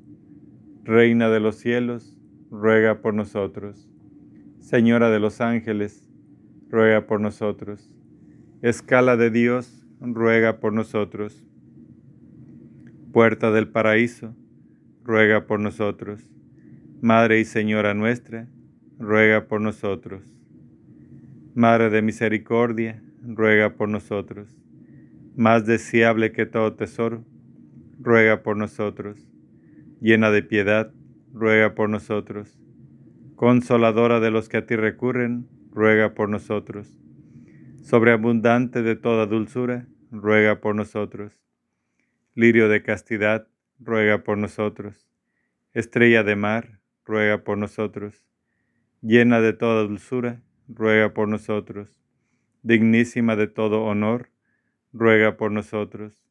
Reina 0.83 1.29
de 1.29 1.39
los 1.39 1.55
cielos, 1.55 2.19
ruega 2.51 2.99
por 2.99 3.13
nosotros. 3.13 3.89
Señora 4.59 5.09
de 5.09 5.19
los 5.21 5.39
ángeles, 5.39 6.05
ruega 6.67 7.07
por 7.07 7.21
nosotros. 7.21 7.89
Escala 8.61 9.15
de 9.15 9.29
Dios, 9.29 9.87
ruega 10.01 10.59
por 10.59 10.73
nosotros. 10.73 11.47
Puerta 13.13 13.49
del 13.51 13.69
paraíso, 13.69 14.35
ruega 15.05 15.47
por 15.47 15.61
nosotros. 15.61 16.32
Madre 17.03 17.41
y 17.41 17.45
Señora 17.45 17.93
nuestra, 17.93 18.47
ruega 18.97 19.47
por 19.49 19.59
nosotros. 19.59 20.23
Madre 21.53 21.89
de 21.89 22.01
misericordia, 22.01 23.03
ruega 23.21 23.75
por 23.75 23.89
nosotros. 23.89 24.57
Más 25.35 25.65
deseable 25.65 26.31
que 26.31 26.45
todo 26.45 26.73
tesoro, 26.73 27.25
ruega 27.99 28.41
por 28.41 28.55
nosotros 28.55 29.27
llena 30.03 30.31
de 30.31 30.43
piedad, 30.43 30.93
ruega 31.33 31.75
por 31.75 31.89
nosotros. 31.89 32.59
Consoladora 33.35 34.19
de 34.19 34.31
los 34.31 34.49
que 34.49 34.57
a 34.57 34.65
ti 34.65 34.75
recurren, 34.75 35.47
ruega 35.71 36.13
por 36.13 36.27
nosotros. 36.27 36.93
Sobreabundante 37.81 38.81
de 38.81 38.97
toda 38.97 39.25
dulzura, 39.25 39.87
ruega 40.11 40.59
por 40.59 40.75
nosotros. 40.75 41.33
Lirio 42.35 42.67
de 42.67 42.83
castidad, 42.83 43.47
ruega 43.79 44.23
por 44.23 44.37
nosotros. 44.37 45.07
Estrella 45.73 46.23
de 46.23 46.35
mar, 46.35 46.79
ruega 47.05 47.43
por 47.43 47.57
nosotros. 47.57 48.23
Llena 49.01 49.41
de 49.41 49.53
toda 49.53 49.83
dulzura, 49.83 50.41
ruega 50.67 51.13
por 51.13 51.27
nosotros. 51.27 51.99
Dignísima 52.61 53.35
de 53.35 53.47
todo 53.47 53.83
honor, 53.83 54.29
ruega 54.93 55.37
por 55.37 55.51
nosotros. 55.51 56.23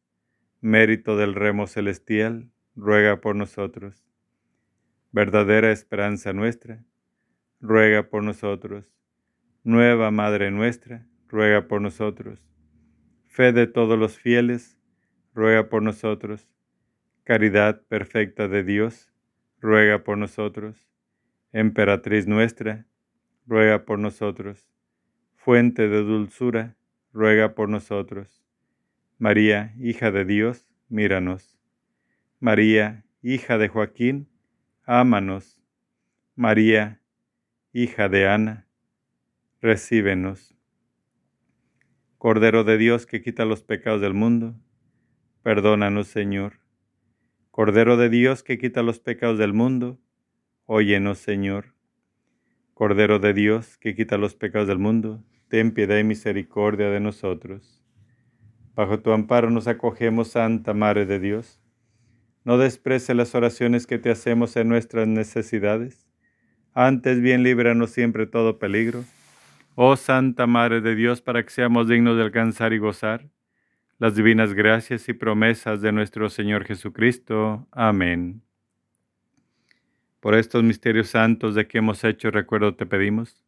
Mérito 0.60 1.16
del 1.16 1.34
remo 1.34 1.66
celestial, 1.66 2.50
ruega 2.74 3.20
por 3.20 3.36
nosotros. 3.36 4.04
Verdadera 5.10 5.70
esperanza 5.72 6.32
nuestra, 6.32 6.84
ruega 7.60 8.08
por 8.08 8.22
nosotros. 8.22 8.86
Nueva 9.64 10.10
Madre 10.10 10.50
nuestra, 10.50 11.06
ruega 11.28 11.68
por 11.68 11.80
nosotros. 11.80 12.40
Fe 13.28 13.52
de 13.52 13.66
todos 13.66 13.98
los 13.98 14.18
fieles, 14.18 14.78
ruega 15.34 15.68
por 15.68 15.82
nosotros. 15.82 16.48
Caridad 17.24 17.82
perfecta 17.88 18.48
de 18.48 18.64
Dios, 18.64 19.11
ruega 19.62 20.02
por 20.02 20.18
nosotros. 20.18 20.90
Emperatriz 21.52 22.26
nuestra, 22.26 22.84
ruega 23.46 23.84
por 23.84 23.98
nosotros. 23.98 24.68
Fuente 25.36 25.88
de 25.88 26.02
dulzura, 26.02 26.76
ruega 27.12 27.54
por 27.54 27.68
nosotros. 27.68 28.44
María, 29.18 29.72
hija 29.78 30.10
de 30.10 30.24
Dios, 30.24 30.68
míranos. 30.88 31.56
María, 32.40 33.04
hija 33.22 33.56
de 33.56 33.68
Joaquín, 33.68 34.28
ámanos. 34.84 35.62
María, 36.34 37.00
hija 37.72 38.08
de 38.08 38.28
Ana, 38.28 38.66
recíbenos. 39.60 40.56
Cordero 42.18 42.64
de 42.64 42.78
Dios 42.78 43.06
que 43.06 43.22
quita 43.22 43.44
los 43.44 43.62
pecados 43.62 44.00
del 44.00 44.14
mundo, 44.14 44.56
perdónanos, 45.42 46.08
Señor. 46.08 46.61
Cordero 47.52 47.98
de 47.98 48.08
Dios 48.08 48.42
que 48.42 48.56
quita 48.56 48.82
los 48.82 48.98
pecados 48.98 49.36
del 49.36 49.52
mundo, 49.52 50.00
óyenos, 50.64 51.18
Señor. 51.18 51.74
Cordero 52.72 53.18
de 53.18 53.34
Dios 53.34 53.76
que 53.76 53.94
quita 53.94 54.16
los 54.16 54.34
pecados 54.34 54.66
del 54.66 54.78
mundo, 54.78 55.22
ten 55.48 55.72
piedad 55.72 55.98
y 55.98 56.02
misericordia 56.02 56.88
de 56.88 56.98
nosotros. 56.98 57.84
Bajo 58.74 59.00
tu 59.00 59.12
amparo 59.12 59.50
nos 59.50 59.68
acogemos, 59.68 60.28
Santa 60.28 60.72
Madre 60.72 61.04
de 61.04 61.20
Dios. 61.20 61.60
No 62.42 62.56
desprece 62.56 63.12
las 63.12 63.34
oraciones 63.34 63.86
que 63.86 63.98
te 63.98 64.08
hacemos 64.08 64.56
en 64.56 64.70
nuestras 64.70 65.06
necesidades. 65.06 66.08
Antes 66.72 67.20
bien 67.20 67.42
líbranos 67.42 67.90
siempre 67.90 68.26
todo 68.26 68.58
peligro. 68.58 69.04
Oh 69.74 69.96
Santa 69.96 70.46
Madre 70.46 70.80
de 70.80 70.94
Dios, 70.94 71.20
para 71.20 71.42
que 71.42 71.50
seamos 71.50 71.86
dignos 71.86 72.16
de 72.16 72.22
alcanzar 72.22 72.72
y 72.72 72.78
gozar 72.78 73.28
las 74.02 74.16
divinas 74.16 74.52
gracias 74.52 75.08
y 75.08 75.12
promesas 75.12 75.80
de 75.80 75.92
nuestro 75.92 76.28
Señor 76.28 76.64
Jesucristo. 76.64 77.68
Amén. 77.70 78.42
Por 80.18 80.34
estos 80.34 80.64
misterios 80.64 81.10
santos 81.10 81.54
de 81.54 81.68
que 81.68 81.78
hemos 81.78 82.02
hecho 82.02 82.32
recuerdo 82.32 82.74
te 82.74 82.84
pedimos, 82.84 83.44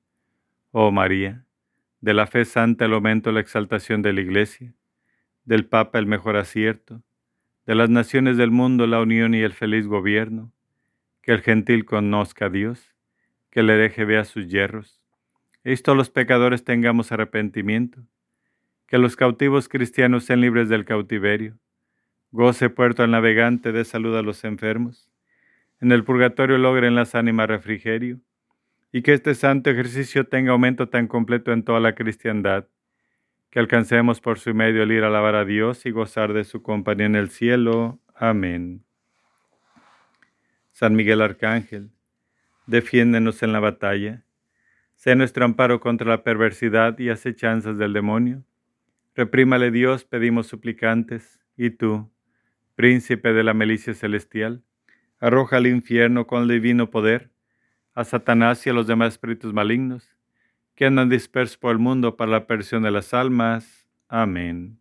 oh 0.71 0.93
María, 0.93 1.45
de 2.01 2.15
la 2.15 2.29
fe 2.29 2.45
santa 2.45 2.85
el 2.85 2.93
aumento 2.93 3.33
la 3.33 3.41
exaltación 3.41 4.01
de 4.01 4.13
la 4.13 4.21
Iglesia, 4.21 4.73
del 5.45 5.67
Papa 5.67 5.99
el 5.99 6.07
mejor 6.07 6.37
acierto, 6.37 7.03
de 7.67 7.75
las 7.75 7.91
naciones 7.91 8.37
del 8.37 8.53
mundo 8.53 8.87
la 8.87 9.01
unión 9.01 9.35
y 9.35 9.41
el 9.41 9.55
feliz 9.55 9.89
gobierno, 9.89 10.53
que 11.21 11.33
el 11.33 11.41
gentil 11.41 11.85
conozca 11.85 12.47
a 12.47 12.51
Dios, 12.51 12.95
que 13.51 13.59
el 13.59 13.71
hereje 13.71 14.05
vea 14.05 14.23
sus 14.23 14.47
hierros, 14.47 15.03
todos 15.83 15.99
los 15.99 16.11
pecadores 16.11 16.63
tengamos 16.63 17.11
arrepentimiento, 17.11 18.07
que 18.95 18.99
los 18.99 19.17
cautivos 19.17 19.69
cristianos 19.69 20.23
sean 20.23 20.41
libres 20.41 20.69
del 20.69 20.85
cautiverio. 20.85 21.59
Goce 22.31 22.71
puerto 22.71 23.03
al 23.03 23.11
navegante, 23.11 23.73
de 23.73 23.85
salud 23.85 24.17
a 24.17 24.23
los 24.23 24.45
enfermos. 24.45 25.11
En 25.81 25.91
el 25.91 26.05
purgatorio 26.05 26.59
logren 26.59 26.95
las 26.95 27.17
ánimas 27.17 27.49
refrigerio. 27.49 28.21
Y 28.93 29.03
que 29.03 29.13
este 29.13 29.35
santo 29.35 29.69
ejercicio 29.69 30.29
tenga 30.29 30.53
aumento 30.53 30.91
tan 30.91 31.09
completo 31.09 31.53
en 31.53 31.65
toda 31.65 31.81
la 31.81 31.97
cristiandad, 31.97 32.69
que 33.51 33.59
alcancemos 33.59 34.21
por 34.21 34.39
su 34.39 34.55
medio 34.55 34.85
el 34.85 34.93
ir 34.93 35.03
a 35.03 35.09
alabar 35.09 35.35
a 35.35 35.45
Dios 35.45 35.87
y 35.87 35.91
gozar 35.91 36.33
de 36.33 36.45
su 36.45 36.63
compañía 36.63 37.07
en 37.07 37.17
el 37.17 37.31
cielo. 37.31 37.99
Amén. 38.15 38.85
San 40.71 40.95
Miguel 40.95 41.21
Arcángel, 41.21 41.91
defiéndenos 42.69 43.43
en 43.43 43.53
la 43.53 43.59
batalla. 43.59 44.23
Sé 44.95 45.17
nuestro 45.17 45.45
amparo 45.45 45.81
contra 45.81 46.09
la 46.09 46.23
perversidad 46.23 46.97
y 47.01 47.09
acechanzas 47.09 47.77
del 47.77 47.93
demonio 47.93 48.45
Reprímale 49.15 49.71
Dios, 49.71 50.05
pedimos 50.05 50.49
suplicantes, 50.49 51.39
y 51.57 51.71
tú, 51.71 52.11
príncipe 52.75 53.33
de 53.33 53.45
la 53.45 53.55
milicia 53.55 53.95
celestial, 53.95 54.65
arroja 55.21 55.59
al 55.59 55.69
infierno 55.69 56.27
con 56.27 56.43
el 56.43 56.49
divino 56.49 56.91
poder 56.91 57.31
a 57.95 58.03
Satanás 58.03 58.67
y 58.67 58.71
a 58.71 58.73
los 58.73 58.89
demás 58.89 59.15
espíritus 59.15 59.53
malignos 59.53 60.11
que 60.75 60.87
andan 60.87 61.09
dispersos 61.09 61.57
por 61.57 61.71
el 61.71 61.79
mundo 61.79 62.17
para 62.17 62.33
la 62.33 62.47
perdición 62.49 62.83
de 62.83 62.91
las 62.91 63.15
almas. 63.15 63.87
Amén. 64.09 64.81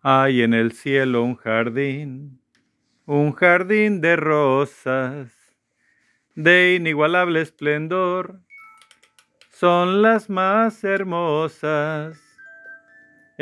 Hay 0.00 0.40
en 0.40 0.54
el 0.54 0.72
cielo 0.72 1.22
un 1.22 1.36
jardín, 1.36 2.40
un 3.04 3.32
jardín 3.32 4.00
de 4.00 4.16
rosas, 4.16 5.36
de 6.34 6.76
inigualable 6.76 7.42
esplendor, 7.42 8.40
son 9.50 10.00
las 10.00 10.30
más 10.30 10.82
hermosas 10.82 12.29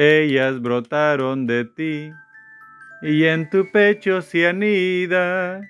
ellas 0.00 0.62
brotaron 0.62 1.48
de 1.48 1.64
ti, 1.64 2.12
y 3.02 3.24
en 3.24 3.50
tu 3.50 3.68
pecho 3.72 4.22
se 4.22 4.46
anida, 4.46 5.60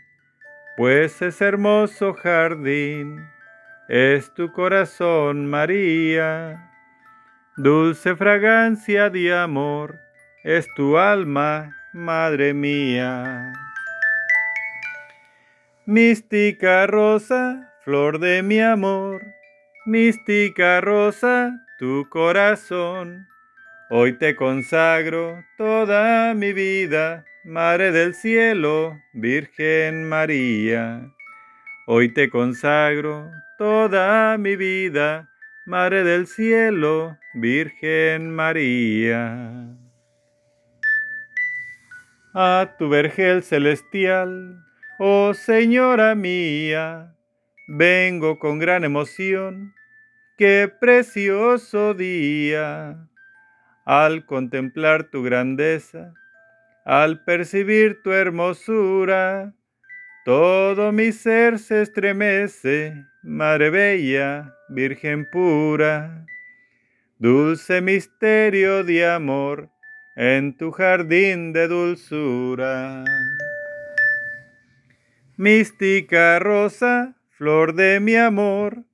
pues 0.76 1.22
es 1.22 1.40
hermoso 1.40 2.12
jardín, 2.12 3.26
es 3.88 4.34
tu 4.34 4.52
corazón, 4.52 5.46
María. 5.46 6.70
Dulce 7.56 8.16
fragancia 8.16 9.08
de 9.08 9.34
amor, 9.34 9.98
es 10.44 10.68
tu 10.74 10.98
alma, 10.98 11.74
Madre 11.94 12.52
mía. 12.52 13.54
Mística 15.86 16.86
rosa, 16.86 17.72
flor 17.82 18.18
de 18.18 18.42
mi 18.42 18.60
amor, 18.60 19.22
mística 19.86 20.82
rosa, 20.82 21.64
tu 21.78 22.06
corazón 22.10 23.26
Hoy 23.90 24.18
te 24.18 24.36
consagro 24.36 25.42
toda 25.56 26.34
mi 26.34 26.52
vida, 26.52 27.24
Madre 27.42 27.90
del 27.90 28.14
Cielo, 28.14 29.00
Virgen 29.14 30.06
María. 30.06 31.10
Hoy 31.86 32.12
te 32.12 32.28
consagro 32.28 33.30
toda 33.56 34.36
mi 34.36 34.56
vida, 34.56 35.30
Madre 35.64 36.04
del 36.04 36.26
Cielo, 36.26 37.16
Virgen 37.32 38.30
María. 38.30 39.74
A 42.34 42.74
tu 42.78 42.90
vergel 42.90 43.42
celestial, 43.42 44.66
oh 44.98 45.32
Señora 45.32 46.14
mía, 46.14 47.14
vengo 47.66 48.38
con 48.38 48.58
gran 48.58 48.84
emoción, 48.84 49.72
qué 50.36 50.70
precioso 50.78 51.94
día 51.94 53.08
al 53.88 54.26
contemplar 54.26 55.04
tu 55.04 55.22
grandeza, 55.22 56.12
al 56.84 57.24
percibir 57.24 58.02
tu 58.02 58.12
hermosura, 58.12 59.54
todo 60.26 60.92
mi 60.92 61.10
ser 61.10 61.58
se 61.58 61.80
estremece, 61.80 63.06
Madre 63.22 63.70
Bella, 63.70 64.54
Virgen 64.68 65.26
pura. 65.30 66.26
Dulce 67.16 67.80
misterio 67.80 68.84
de 68.84 69.08
amor 69.08 69.70
en 70.16 70.54
tu 70.54 70.70
jardín 70.70 71.54
de 71.54 71.66
dulzura. 71.66 73.04
Mística 75.38 76.38
rosa, 76.38 77.16
flor 77.30 77.74
de 77.74 78.00
mi 78.00 78.16
amor, 78.16 78.84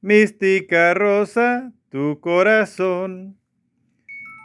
mística 0.00 0.92
rosa, 0.94 1.72
tu 1.88 2.18
corazón 2.18 3.38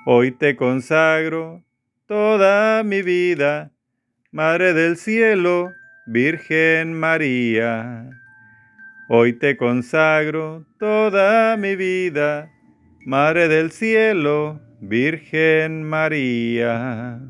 Hoy 0.06 0.32
te 0.32 0.58
consagro 0.58 1.64
toda 2.08 2.84
mi 2.84 3.02
vida, 3.02 3.72
Madre 4.32 4.74
del 4.74 4.98
Cielo, 4.98 5.72
Virgen 6.08 6.94
María. 6.94 8.10
Hoy 9.08 9.32
te 9.32 9.56
consagro 9.56 10.66
toda 10.78 11.56
mi 11.56 11.78
vida, 11.78 12.52
Madre 13.06 13.48
del 13.48 13.72
Cielo, 13.72 14.60
Virgen 14.82 15.84
María. 15.84 17.22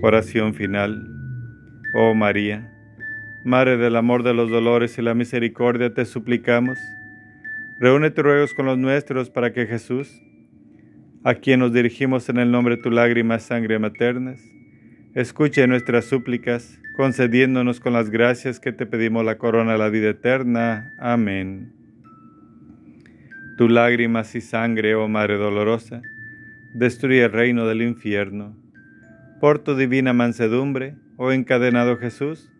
Oración 0.00 0.54
final. 0.54 1.06
Oh 1.94 2.14
María, 2.14 2.72
Madre 3.44 3.76
del 3.76 3.96
amor 3.96 4.22
de 4.22 4.32
los 4.32 4.48
dolores 4.50 4.96
y 4.96 5.02
la 5.02 5.12
misericordia, 5.12 5.92
te 5.92 6.06
suplicamos. 6.06 6.78
Reúne 7.80 8.10
tus 8.10 8.24
ruegos 8.24 8.54
con 8.54 8.64
los 8.64 8.78
nuestros 8.78 9.28
para 9.28 9.52
que 9.52 9.66
Jesús, 9.66 10.22
a 11.24 11.34
quien 11.36 11.60
nos 11.60 11.72
dirigimos 11.72 12.28
en 12.28 12.36
el 12.36 12.50
nombre 12.50 12.76
de 12.76 12.82
tu 12.82 12.90
lágrima 12.90 13.38
sangre 13.38 13.78
maternas, 13.78 14.42
escuche 15.14 15.66
nuestras 15.66 16.04
súplicas, 16.04 16.78
concediéndonos 16.96 17.80
con 17.80 17.94
las 17.94 18.10
gracias 18.10 18.60
que 18.60 18.72
te 18.72 18.84
pedimos 18.84 19.24
la 19.24 19.38
corona 19.38 19.72
de 19.72 19.78
la 19.78 19.88
vida 19.88 20.10
eterna. 20.10 20.92
Amén. 20.98 21.72
Tu 23.56 23.68
lágrimas 23.70 24.34
y 24.34 24.42
sangre, 24.42 24.94
oh 24.94 25.08
Madre 25.08 25.36
dolorosa, 25.36 26.02
destruye 26.74 27.24
el 27.24 27.32
reino 27.32 27.66
del 27.66 27.80
infierno. 27.80 28.54
Por 29.40 29.60
tu 29.60 29.76
divina 29.76 30.12
mansedumbre, 30.12 30.94
oh 31.16 31.32
encadenado 31.32 31.96
Jesús, 31.96 32.50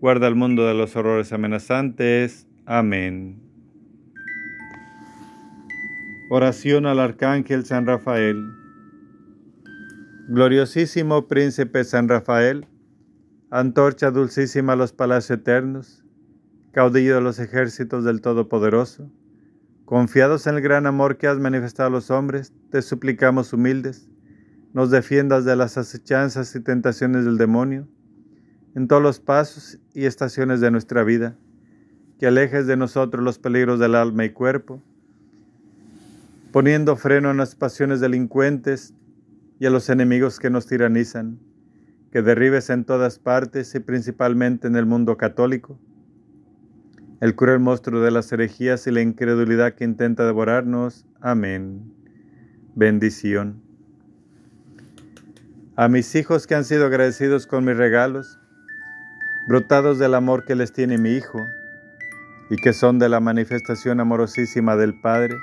guarda 0.00 0.26
el 0.26 0.36
mundo 0.36 0.66
de 0.66 0.74
los 0.74 0.96
horrores 0.96 1.34
amenazantes. 1.34 2.48
Amén. 2.64 3.45
Oración 6.28 6.86
al 6.86 6.98
Arcángel 6.98 7.64
San 7.64 7.86
Rafael. 7.86 8.52
Gloriosísimo 10.28 11.28
Príncipe 11.28 11.84
San 11.84 12.08
Rafael, 12.08 12.66
antorcha 13.52 14.10
dulcísima 14.10 14.72
a 14.72 14.76
los 14.76 14.92
palacios 14.92 15.38
eternos, 15.38 16.04
caudillo 16.72 17.14
de 17.14 17.20
los 17.20 17.38
ejércitos 17.38 18.02
del 18.02 18.22
Todopoderoso, 18.22 19.08
confiados 19.84 20.48
en 20.48 20.56
el 20.56 20.62
gran 20.62 20.86
amor 20.86 21.16
que 21.16 21.28
has 21.28 21.38
manifestado 21.38 21.90
a 21.90 21.92
los 21.92 22.10
hombres, 22.10 22.52
te 22.72 22.82
suplicamos 22.82 23.52
humildes, 23.52 24.10
nos 24.72 24.90
defiendas 24.90 25.44
de 25.44 25.54
las 25.54 25.78
acechanzas 25.78 26.56
y 26.56 26.60
tentaciones 26.60 27.24
del 27.24 27.38
demonio 27.38 27.86
en 28.74 28.88
todos 28.88 29.00
los 29.00 29.20
pasos 29.20 29.78
y 29.94 30.06
estaciones 30.06 30.60
de 30.60 30.72
nuestra 30.72 31.04
vida, 31.04 31.38
que 32.18 32.26
alejes 32.26 32.66
de 32.66 32.76
nosotros 32.76 33.22
los 33.22 33.38
peligros 33.38 33.78
del 33.78 33.94
alma 33.94 34.24
y 34.24 34.30
cuerpo, 34.30 34.82
poniendo 36.56 36.96
freno 36.96 37.28
a 37.28 37.34
las 37.34 37.54
pasiones 37.54 38.00
delincuentes 38.00 38.94
y 39.60 39.66
a 39.66 39.70
los 39.70 39.90
enemigos 39.90 40.38
que 40.38 40.48
nos 40.48 40.66
tiranizan, 40.66 41.38
que 42.10 42.22
derribes 42.22 42.70
en 42.70 42.86
todas 42.86 43.18
partes 43.18 43.74
y 43.74 43.80
principalmente 43.80 44.66
en 44.66 44.74
el 44.74 44.86
mundo 44.86 45.18
católico 45.18 45.78
el 47.20 47.36
cruel 47.36 47.60
monstruo 47.60 48.00
de 48.00 48.10
las 48.10 48.32
herejías 48.32 48.86
y 48.86 48.90
la 48.90 49.02
incredulidad 49.02 49.74
que 49.74 49.84
intenta 49.84 50.24
devorarnos. 50.24 51.04
Amén. 51.20 51.92
Bendición. 52.74 53.60
A 55.76 55.88
mis 55.88 56.14
hijos 56.14 56.46
que 56.46 56.54
han 56.54 56.64
sido 56.64 56.86
agradecidos 56.86 57.46
con 57.46 57.66
mis 57.66 57.76
regalos, 57.76 58.38
brotados 59.46 59.98
del 59.98 60.14
amor 60.14 60.46
que 60.46 60.54
les 60.54 60.72
tiene 60.72 60.96
mi 60.96 61.10
Hijo 61.10 61.38
y 62.48 62.56
que 62.56 62.72
son 62.72 62.98
de 62.98 63.10
la 63.10 63.20
manifestación 63.20 64.00
amorosísima 64.00 64.74
del 64.76 64.98
Padre, 65.02 65.36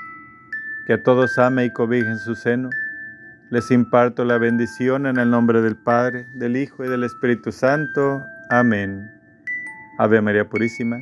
que 0.86 0.94
a 0.94 1.04
todos 1.04 1.38
ama 1.38 1.64
y 1.64 1.72
cobija 1.72 2.10
en 2.12 2.20
su 2.20 2.36
seno, 2.36 2.70
les 3.50 3.72
imparto 3.72 4.26
la 4.26 4.38
bendición 4.38 5.06
en 5.06 5.18
el 5.18 5.30
nombre 5.30 5.62
del 5.62 5.76
Padre, 5.76 6.26
del 6.36 6.58
Hijo 6.58 6.84
y 6.84 6.90
del 6.90 7.04
Espíritu 7.04 7.52
Santo. 7.52 8.26
Amén. 8.50 9.10
Ave 10.00 10.22
María 10.22 10.50
Purísima, 10.50 11.02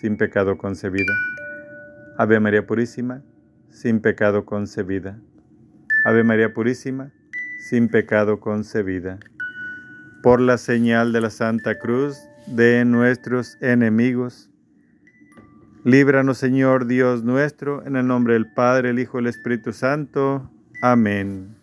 sin 0.00 0.16
pecado 0.16 0.56
concebida. 0.56 1.12
Ave 2.16 2.40
María 2.40 2.66
Purísima, 2.66 3.22
sin 3.70 4.00
pecado 4.00 4.44
concebida. 4.44 5.18
Ave 6.04 6.24
María 6.24 6.52
Purísima, 6.52 7.10
sin 7.68 7.88
pecado 7.88 8.40
concebida. 8.40 9.18
Por 10.22 10.40
la 10.40 10.58
señal 10.58 11.12
de 11.12 11.20
la 11.20 11.30
Santa 11.30 11.78
Cruz, 11.78 12.18
de 12.46 12.84
nuestros 12.84 13.56
enemigos. 13.60 14.49
Líbranos, 15.84 16.36
Señor 16.36 16.86
Dios 16.86 17.24
nuestro, 17.24 17.86
en 17.86 17.96
el 17.96 18.06
nombre 18.06 18.34
del 18.34 18.52
Padre, 18.52 18.90
el 18.90 18.98
Hijo 18.98 19.18
y 19.18 19.22
el 19.22 19.28
Espíritu 19.28 19.72
Santo. 19.72 20.50
Amén. 20.82 21.59